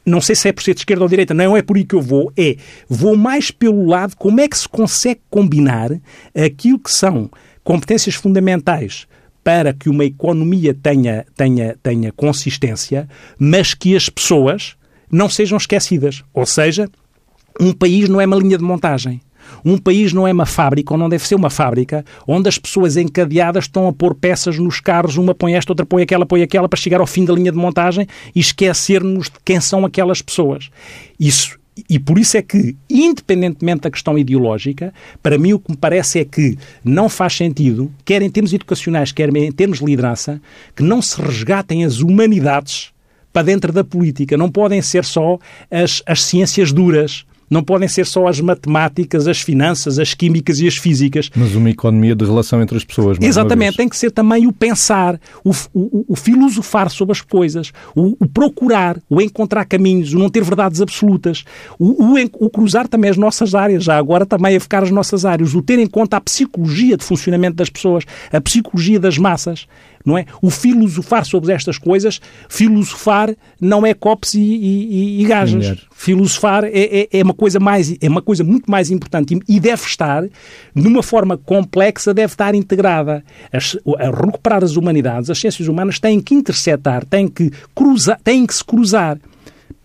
não 0.05 0.20
sei 0.20 0.35
se 0.35 0.48
é 0.48 0.52
por 0.52 0.62
ser 0.62 0.74
de 0.74 0.81
esquerda 0.81 1.05
ou 1.05 1.09
de 1.09 1.12
direita, 1.12 1.33
não 1.33 1.57
é 1.57 1.62
por 1.62 1.76
aí 1.76 1.85
que 1.85 1.94
eu 1.94 2.02
vou, 2.02 2.33
é 2.37 2.57
vou 2.88 3.16
mais 3.16 3.52
pelo 3.52 3.87
lado 3.87 4.16
como 4.16 4.40
é 4.40 4.48
que 4.48 4.59
se 4.59 4.68
consegue 4.68 5.20
combinar 5.31 5.90
aquilo 6.35 6.78
que 6.78 6.92
são 6.92 7.31
competências 7.64 8.14
fundamentais 8.14 9.07
para 9.44 9.72
que 9.72 9.88
uma 9.88 10.05
economia 10.05 10.75
tenha, 10.75 11.27
tenha, 11.37 11.77
tenha 11.83 12.12
consistência, 12.12 13.09
mas 13.38 13.75
que 13.75 13.96
as 13.96 14.09
pessoas 14.09 14.77
não 15.11 15.29
sejam 15.29 15.59
esquecidas. 15.59 16.22
Ou 16.33 16.46
seja, 16.46 16.88
um 17.61 17.72
país 17.72 18.09
não 18.09 18.20
é 18.20 18.27
uma 18.27 18.37
linha 18.37 18.57
de 18.57 18.64
montagem. 18.64 19.20
Um 19.64 19.77
país 19.77 20.12
não 20.12 20.27
é 20.27 20.33
uma 20.33 20.46
fábrica, 20.46 20.94
ou 20.94 20.98
não 20.98 21.09
deve 21.09 21.27
ser 21.27 21.35
uma 21.35 21.51
fábrica, 21.51 22.05
onde 22.27 22.48
as 22.48 22.59
pessoas 22.59 22.96
encadeadas 22.96 23.64
estão 23.64 23.88
a 23.88 23.92
pôr 23.92 24.14
peças 24.14 24.59
nos 24.59 24.81
carros, 24.81 25.16
uma 25.16 25.35
põe 25.35 25.55
esta, 25.55 25.72
outra 25.72 25.85
põe 25.85 26.03
aquela, 26.03 26.25
põe 26.25 26.42
aquela, 26.42 26.68
para 26.68 26.79
chegar 26.79 27.01
ao 27.01 27.07
fim 27.07 27.25
da 27.25 27.35
linha 27.35 27.53
de 27.53 27.59
montagem 27.59 28.07
e 28.35 28.40
esquecermos 28.40 29.27
de 29.27 29.37
quem 29.44 29.61
são 29.61 29.85
aquelas 29.85 30.22
pessoas. 30.22 30.70
Isso 31.18 31.59
e 31.88 31.98
por 31.98 32.18
isso 32.18 32.37
é 32.37 32.42
que, 32.42 32.76
independentemente 32.88 33.82
da 33.82 33.90
questão 33.90 34.18
ideológica, 34.18 34.92
para 35.22 35.38
mim 35.38 35.54
o 35.54 35.58
que 35.58 35.70
me 35.70 35.76
parece 35.76 36.20
é 36.20 36.24
que 36.24 36.58
não 36.85 37.08
faz 37.08 37.35
sentido, 37.35 37.90
quer 38.04 38.20
em 38.20 38.30
termos 38.30 38.52
educacionais, 38.52 39.11
quer 39.11 39.35
em 39.35 39.52
termos 39.52 39.78
de 39.78 39.85
liderança, 39.87 40.40
que 40.76 40.82
não 40.82 41.00
se 41.00 41.20
resgatem 41.20 41.85
as 41.85 42.00
humanidades 42.00 42.92
para 43.32 43.42
dentro 43.42 43.72
da 43.72 43.82
política. 43.82 44.37
Não 44.37 44.50
podem 44.50 44.82
ser 44.82 45.04
só 45.04 45.38
as, 45.70 46.02
as 46.06 46.22
ciências 46.22 46.72
duras, 46.72 47.24
não 47.52 47.62
podem 47.62 47.86
ser 47.86 48.06
só 48.06 48.26
as 48.26 48.40
matemáticas, 48.40 49.28
as 49.28 49.40
finanças, 49.40 49.98
as 49.98 50.14
químicas 50.14 50.58
e 50.58 50.66
as 50.66 50.76
físicas. 50.76 51.30
Mas 51.36 51.54
uma 51.54 51.68
economia 51.68 52.14
de 52.14 52.24
relação 52.24 52.62
entre 52.62 52.76
as 52.76 52.84
pessoas. 52.84 53.18
Exatamente, 53.20 53.76
tem 53.76 53.88
que 53.88 53.96
ser 53.96 54.10
também 54.10 54.46
o 54.46 54.52
pensar, 54.52 55.20
o, 55.44 55.50
o, 55.74 56.04
o 56.08 56.16
filosofar 56.16 56.88
sobre 56.90 57.12
as 57.12 57.20
coisas, 57.20 57.70
o, 57.94 58.16
o, 58.18 58.26
procurar, 58.26 58.96
o 59.08 59.20
encontrar 59.20 59.66
caminhos, 59.66 60.14
o 60.14 60.18
não 60.18 60.30
ter 60.30 60.42
verdades 60.42 60.80
absolutas, 60.80 61.44
o, 61.78 62.14
o, 62.40 62.48
cruzar 62.48 62.88
também 62.88 63.10
as 63.10 63.18
nossas 63.18 63.54
áreas, 63.54 63.84
já 63.84 63.98
agora 63.98 64.24
também 64.24 64.56
a 64.56 64.60
ficar 64.60 64.82
as 64.82 64.90
nossas 64.90 65.26
áreas, 65.26 65.54
o 65.54 65.60
ter 65.60 65.78
em 65.78 65.86
conta 65.86 66.16
a 66.16 66.20
psicologia 66.20 66.96
de 66.96 67.04
funcionamento 67.04 67.56
das 67.56 67.68
pessoas, 67.68 68.04
a 68.32 68.40
psicologia 68.40 68.98
das 68.98 69.18
massas 69.18 69.66
não 70.04 70.16
é? 70.18 70.26
O 70.40 70.50
filosofar 70.50 71.24
sobre 71.24 71.52
estas 71.52 71.78
coisas, 71.78 72.20
filosofar 72.48 73.34
não 73.60 73.86
é 73.86 73.94
copos 73.94 74.34
e, 74.34 74.40
e, 74.40 75.22
e 75.22 75.24
gajas. 75.24 75.86
Filosofar 75.92 76.64
é, 76.64 76.70
é, 76.72 77.08
é, 77.12 77.22
uma 77.22 77.34
coisa 77.34 77.60
mais, 77.60 77.96
é 78.00 78.08
uma 78.08 78.22
coisa 78.22 78.42
muito 78.42 78.70
mais 78.70 78.90
importante 78.90 79.38
e 79.48 79.60
deve 79.60 79.82
estar, 79.84 80.24
numa 80.74 81.02
forma 81.02 81.36
complexa, 81.36 82.12
deve 82.12 82.32
estar 82.32 82.54
integrada. 82.54 83.24
As, 83.52 83.76
a 83.98 84.10
recuperar 84.10 84.64
as 84.64 84.76
humanidades, 84.76 85.30
as 85.30 85.38
ciências 85.38 85.68
humanas 85.68 85.98
têm 85.98 86.20
que 86.20 86.34
interceptar, 86.34 87.04
têm 87.04 87.28
que 87.28 87.50
cruzar, 87.74 88.18
têm 88.22 88.46
que 88.46 88.54
se 88.54 88.64
cruzar 88.64 89.18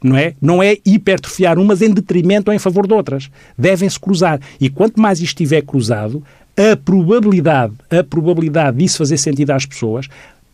não 0.04 0.16
é? 0.16 0.36
Não 0.42 0.62
é 0.62 0.78
hipertrofiar 0.86 1.58
umas 1.58 1.82
em 1.82 1.92
detrimento 1.92 2.52
ou 2.52 2.56
em 2.56 2.60
favor 2.60 2.88
de 2.88 2.94
outras. 2.94 3.30
Devem-se 3.58 4.00
cruzar. 4.00 4.40
E 4.60 4.70
quanto 4.70 5.02
mais 5.02 5.20
isto 5.20 5.42
estiver 5.42 5.62
cruzado, 5.62 6.24
a 6.58 6.76
probabilidade, 6.76 7.74
a 7.90 8.04
probabilidade 8.04 8.78
disso 8.78 8.98
fazer 8.98 9.18
sentido 9.18 9.52
às 9.52 9.66
pessoas, 9.66 10.08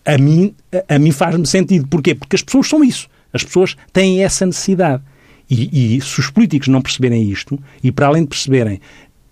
a 0.05 0.17
mim, 0.17 0.53
a, 0.89 0.99
mim 0.99 1.11
faz-me 1.11 1.47
sentido. 1.47 1.87
Porquê? 1.87 2.13
Porque 2.13 2.35
as 2.35 2.43
pessoas 2.43 2.67
são 2.67 2.83
isso. 2.83 3.07
As 3.31 3.43
pessoas 3.43 3.75
têm 3.91 4.23
essa 4.23 4.45
necessidade. 4.45 5.01
E, 5.49 5.95
e 5.95 6.01
se 6.01 6.19
os 6.19 6.29
políticos 6.29 6.67
não 6.67 6.81
perceberem 6.81 7.23
isto, 7.29 7.59
e 7.81 7.91
para 7.91 8.07
além 8.07 8.23
de 8.23 8.29
perceberem 8.29 8.81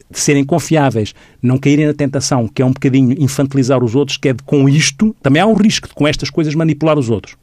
de 0.10 0.20
serem 0.20 0.44
confiáveis, 0.44 1.16
não 1.42 1.58
caírem 1.58 1.88
na 1.88 1.94
tentação, 1.94 2.46
que 2.48 2.62
é 2.62 2.66
um 2.66 2.74
bocadinho 2.74 3.16
infantilizar 3.18 3.82
os 3.82 3.96
outros, 3.96 4.18
que 4.18 4.28
é 4.28 4.34
de 4.34 4.44
com 4.44 4.68
isto, 4.68 5.16
também 5.22 5.42
há 5.42 5.46
um 5.46 5.54
risco 5.54 5.88
de 5.88 5.94
com 5.94 6.06
estas 6.06 6.30
coisas 6.30 6.54
manipular 6.54 7.00
os 7.00 7.10
outros. 7.10 7.38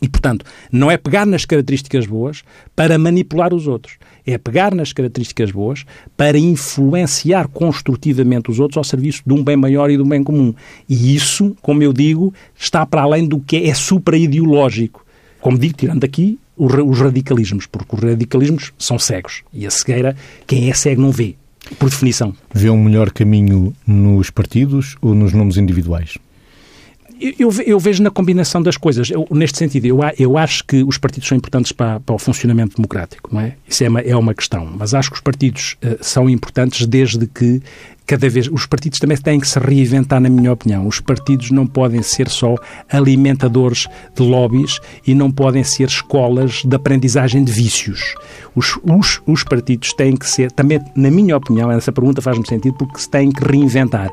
E, 0.00 0.08
portanto, 0.08 0.44
não 0.72 0.90
é 0.90 0.96
pegar 0.96 1.26
nas 1.26 1.44
características 1.44 2.06
boas 2.06 2.42
para 2.74 2.98
manipular 2.98 3.52
os 3.52 3.66
outros. 3.66 3.98
É 4.26 4.38
pegar 4.38 4.74
nas 4.74 4.92
características 4.92 5.50
boas 5.50 5.84
para 6.16 6.38
influenciar 6.38 7.48
construtivamente 7.48 8.50
os 8.50 8.58
outros 8.58 8.78
ao 8.78 8.84
serviço 8.84 9.22
de 9.26 9.34
um 9.34 9.44
bem 9.44 9.56
maior 9.56 9.90
e 9.90 9.96
de 9.96 10.02
um 10.02 10.08
bem 10.08 10.22
comum. 10.22 10.54
E 10.88 11.14
isso, 11.14 11.56
como 11.60 11.82
eu 11.82 11.92
digo, 11.92 12.32
está 12.58 12.86
para 12.86 13.02
além 13.02 13.26
do 13.28 13.38
que 13.38 13.56
é 13.68 13.74
supra-ideológico. 13.74 15.04
Como 15.40 15.58
digo, 15.58 15.74
tirando 15.76 16.04
aqui 16.04 16.38
os 16.56 17.00
radicalismos, 17.00 17.66
porque 17.66 17.94
os 17.94 18.02
radicalismos 18.02 18.72
são 18.78 18.98
cegos. 18.98 19.42
E 19.52 19.66
a 19.66 19.70
cegueira, 19.70 20.16
quem 20.46 20.70
é 20.70 20.74
cego 20.74 21.02
não 21.02 21.10
vê, 21.10 21.34
por 21.78 21.90
definição. 21.90 22.34
Vê 22.52 22.70
um 22.70 22.82
melhor 22.82 23.10
caminho 23.10 23.74
nos 23.86 24.30
partidos 24.30 24.96
ou 25.02 25.14
nos 25.14 25.32
nomes 25.32 25.56
individuais? 25.56 26.16
Eu, 27.20 27.50
eu, 27.64 27.78
vejo 27.78 28.02
na 28.02 28.10
combinação 28.10 28.62
das 28.62 28.76
coisas. 28.76 29.08
Eu, 29.10 29.26
neste 29.30 29.58
sentido, 29.58 29.86
eu, 29.86 30.00
eu 30.18 30.36
acho 30.36 30.64
que 30.64 30.82
os 30.82 30.98
partidos 30.98 31.28
são 31.28 31.38
importantes 31.38 31.72
para, 31.72 32.00
para 32.00 32.14
o 32.14 32.18
funcionamento 32.18 32.76
democrático, 32.76 33.32
não 33.32 33.40
é? 33.40 33.54
Isso 33.68 33.84
é 33.84 33.88
uma, 33.88 34.00
é 34.00 34.16
uma 34.16 34.34
questão. 34.34 34.66
Mas 34.76 34.94
acho 34.94 35.10
que 35.10 35.16
os 35.16 35.22
partidos 35.22 35.76
uh, 35.84 36.02
são 36.02 36.28
importantes 36.28 36.86
desde 36.86 37.26
que 37.26 37.62
cada 38.06 38.28
vez 38.28 38.48
os 38.48 38.66
partidos 38.66 38.98
também 38.98 39.16
têm 39.16 39.40
que 39.40 39.48
se 39.48 39.58
reinventar, 39.58 40.20
na 40.20 40.28
minha 40.28 40.52
opinião. 40.52 40.86
Os 40.86 41.00
partidos 41.00 41.50
não 41.50 41.66
podem 41.66 42.02
ser 42.02 42.28
só 42.28 42.54
alimentadores 42.90 43.86
de 44.14 44.22
lobbies 44.22 44.78
e 45.06 45.14
não 45.14 45.30
podem 45.30 45.64
ser 45.64 45.88
escolas 45.88 46.62
de 46.64 46.76
aprendizagem 46.76 47.42
de 47.42 47.52
vícios. 47.52 48.14
Os, 48.54 48.78
os, 48.84 49.20
os 49.26 49.42
partidos 49.42 49.92
têm 49.94 50.16
que 50.16 50.28
ser, 50.28 50.52
também, 50.52 50.80
na 50.94 51.10
minha 51.10 51.36
opinião, 51.36 51.70
essa 51.70 51.90
pergunta 51.90 52.22
faz-me 52.22 52.46
sentido, 52.46 52.76
porque 52.76 53.00
se 53.00 53.08
têm 53.08 53.32
que 53.32 53.44
reinventar. 53.44 54.10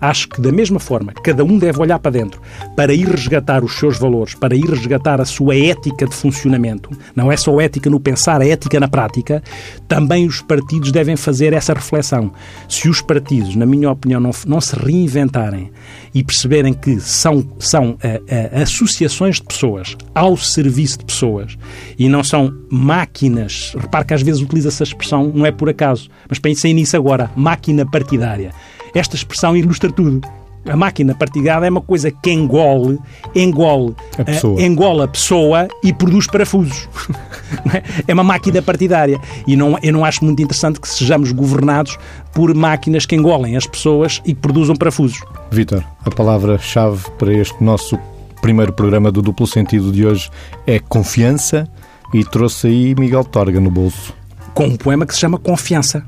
Acho 0.00 0.28
que, 0.28 0.40
da 0.40 0.50
mesma 0.50 0.80
forma, 0.80 1.12
cada 1.12 1.44
um 1.44 1.58
deve 1.58 1.80
olhar 1.80 1.98
para 1.98 2.10
dentro 2.10 2.40
para 2.76 2.92
ir 2.92 3.08
resgatar 3.08 3.62
os 3.62 3.78
seus 3.78 3.98
valores, 3.98 4.34
para 4.34 4.56
ir 4.56 4.64
resgatar 4.64 5.20
a 5.20 5.24
sua 5.24 5.56
ética 5.56 6.06
de 6.06 6.14
funcionamento. 6.14 6.90
Não 7.14 7.30
é 7.30 7.36
só 7.36 7.60
ética 7.60 7.88
no 7.88 8.00
pensar, 8.00 8.40
a 8.40 8.46
ética 8.46 8.80
na 8.80 8.88
prática. 8.88 9.42
Também 9.86 10.26
os 10.26 10.40
partidos 10.40 10.90
devem 10.90 11.16
fazer 11.16 11.52
essa 11.52 11.74
reflexão. 11.74 12.32
Se 12.68 12.88
os 12.88 13.00
partidos 13.00 13.31
partidos, 13.32 13.56
na 13.56 13.64
minha 13.64 13.90
opinião, 13.90 14.20
não, 14.20 14.30
não 14.46 14.60
se 14.60 14.76
reinventarem 14.76 15.70
e 16.14 16.22
perceberem 16.22 16.74
que 16.74 17.00
são, 17.00 17.46
são 17.58 17.96
eh, 18.02 18.20
eh, 18.28 18.62
associações 18.62 19.36
de 19.36 19.44
pessoas 19.44 19.96
ao 20.14 20.36
serviço 20.36 20.98
de 20.98 21.06
pessoas 21.06 21.56
e 21.98 22.08
não 22.08 22.22
são 22.22 22.52
máquinas. 22.70 23.74
Repare 23.78 24.04
que 24.04 24.14
às 24.14 24.22
vezes 24.22 24.42
utiliza-se 24.42 24.82
a 24.82 24.84
expressão, 24.84 25.32
não 25.34 25.46
é 25.46 25.50
por 25.50 25.70
acaso, 25.70 26.10
mas 26.28 26.38
pensem 26.38 26.74
nisso 26.74 26.96
agora, 26.96 27.30
máquina 27.34 27.86
partidária. 27.90 28.52
Esta 28.94 29.16
expressão 29.16 29.56
ilustra 29.56 29.90
tudo 29.90 30.20
a 30.64 30.76
máquina 30.76 31.14
partidária 31.14 31.66
é 31.66 31.70
uma 31.70 31.80
coisa 31.80 32.10
que 32.10 32.30
engole, 32.30 32.98
engole 33.34 33.94
a 34.18 34.24
pessoa, 34.24 34.54
uh, 34.54 34.60
engole 34.60 35.02
a 35.02 35.08
pessoa 35.08 35.68
e 35.82 35.92
produz 35.92 36.26
parafusos. 36.26 36.88
É? 37.70 37.82
é 38.08 38.14
uma 38.14 38.24
máquina 38.24 38.62
partidária. 38.62 39.20
E 39.46 39.54
não, 39.56 39.78
eu 39.82 39.92
não 39.92 40.06
acho 40.06 40.24
muito 40.24 40.42
interessante 40.42 40.80
que 40.80 40.88
sejamos 40.88 41.32
governados 41.32 41.98
por 42.32 42.54
máquinas 42.54 43.04
que 43.04 43.14
engolem 43.14 43.58
as 43.58 43.66
pessoas 43.66 44.22
e 44.24 44.34
que 44.34 44.40
produzam 44.40 44.74
parafusos. 44.74 45.20
Vítor, 45.50 45.84
a 46.02 46.10
palavra-chave 46.10 47.10
para 47.18 47.30
este 47.30 47.62
nosso 47.62 47.98
primeiro 48.40 48.72
programa 48.72 49.12
do 49.12 49.20
duplo 49.20 49.46
sentido 49.46 49.92
de 49.92 50.06
hoje 50.06 50.30
é 50.66 50.78
confiança 50.78 51.68
e 52.12 52.24
trouxe 52.24 52.68
aí 52.68 52.94
Miguel 52.98 53.22
Torga 53.24 53.60
no 53.60 53.70
bolso. 53.70 54.14
Com 54.54 54.64
um 54.64 54.76
poema 54.76 55.04
que 55.04 55.12
se 55.12 55.20
chama 55.20 55.38
Confiança, 55.38 56.02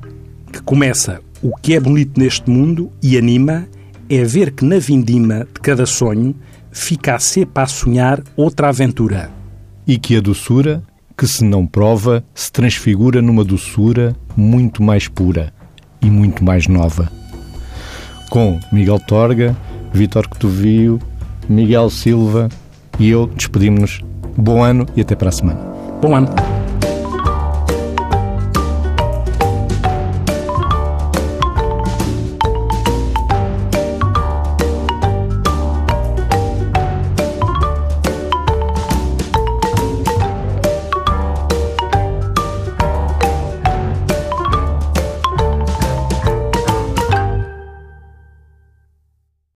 que 0.51 0.63
começa 0.63 1.21
o 1.43 1.55
que 1.55 1.75
é 1.75 1.81
bonito 1.81 2.19
neste 2.19 2.51
mundo 2.51 2.91
e 3.03 3.19
anima 3.19 3.69
é 4.17 4.25
ver 4.25 4.53
que 4.53 4.65
na 4.65 4.79
vindima 4.79 5.47
de 5.53 5.61
cada 5.61 5.87
sonho 5.87 6.35
fica 6.71 7.15
a 7.15 7.19
cepa 7.19 7.63
a 7.63 7.67
sonhar 7.67 8.23
outra 8.37 8.69
aventura. 8.69 9.31
E 9.87 9.99
que 9.99 10.17
a 10.17 10.21
doçura, 10.21 10.83
que 11.17 11.27
se 11.27 11.45
não 11.45 11.67
prova, 11.67 12.25
se 12.35 12.51
transfigura 12.51 13.23
numa 13.23 13.45
doçura 13.45 14.15
muito 14.37 14.83
mais 14.83 15.09
pura 15.09 15.53
e 16.03 16.11
muito 16.11 16.45
mais 16.45 16.67
nova. 16.67 17.11
Com 18.31 18.59
Miguel 18.73 18.99
Torga, 18.99 19.57
Vítor 19.93 20.29
Cotovio, 20.29 20.99
Miguel 21.49 21.89
Silva 21.91 22.49
e 22.99 23.09
eu 23.09 23.27
despedimos-nos. 23.27 24.01
Bom 24.37 24.63
ano 24.63 24.87
e 24.97 25.01
até 25.01 25.15
para 25.15 25.29
a 25.29 25.33
semana. 25.33 25.61
Bom 26.01 26.15
ano. 26.15 26.54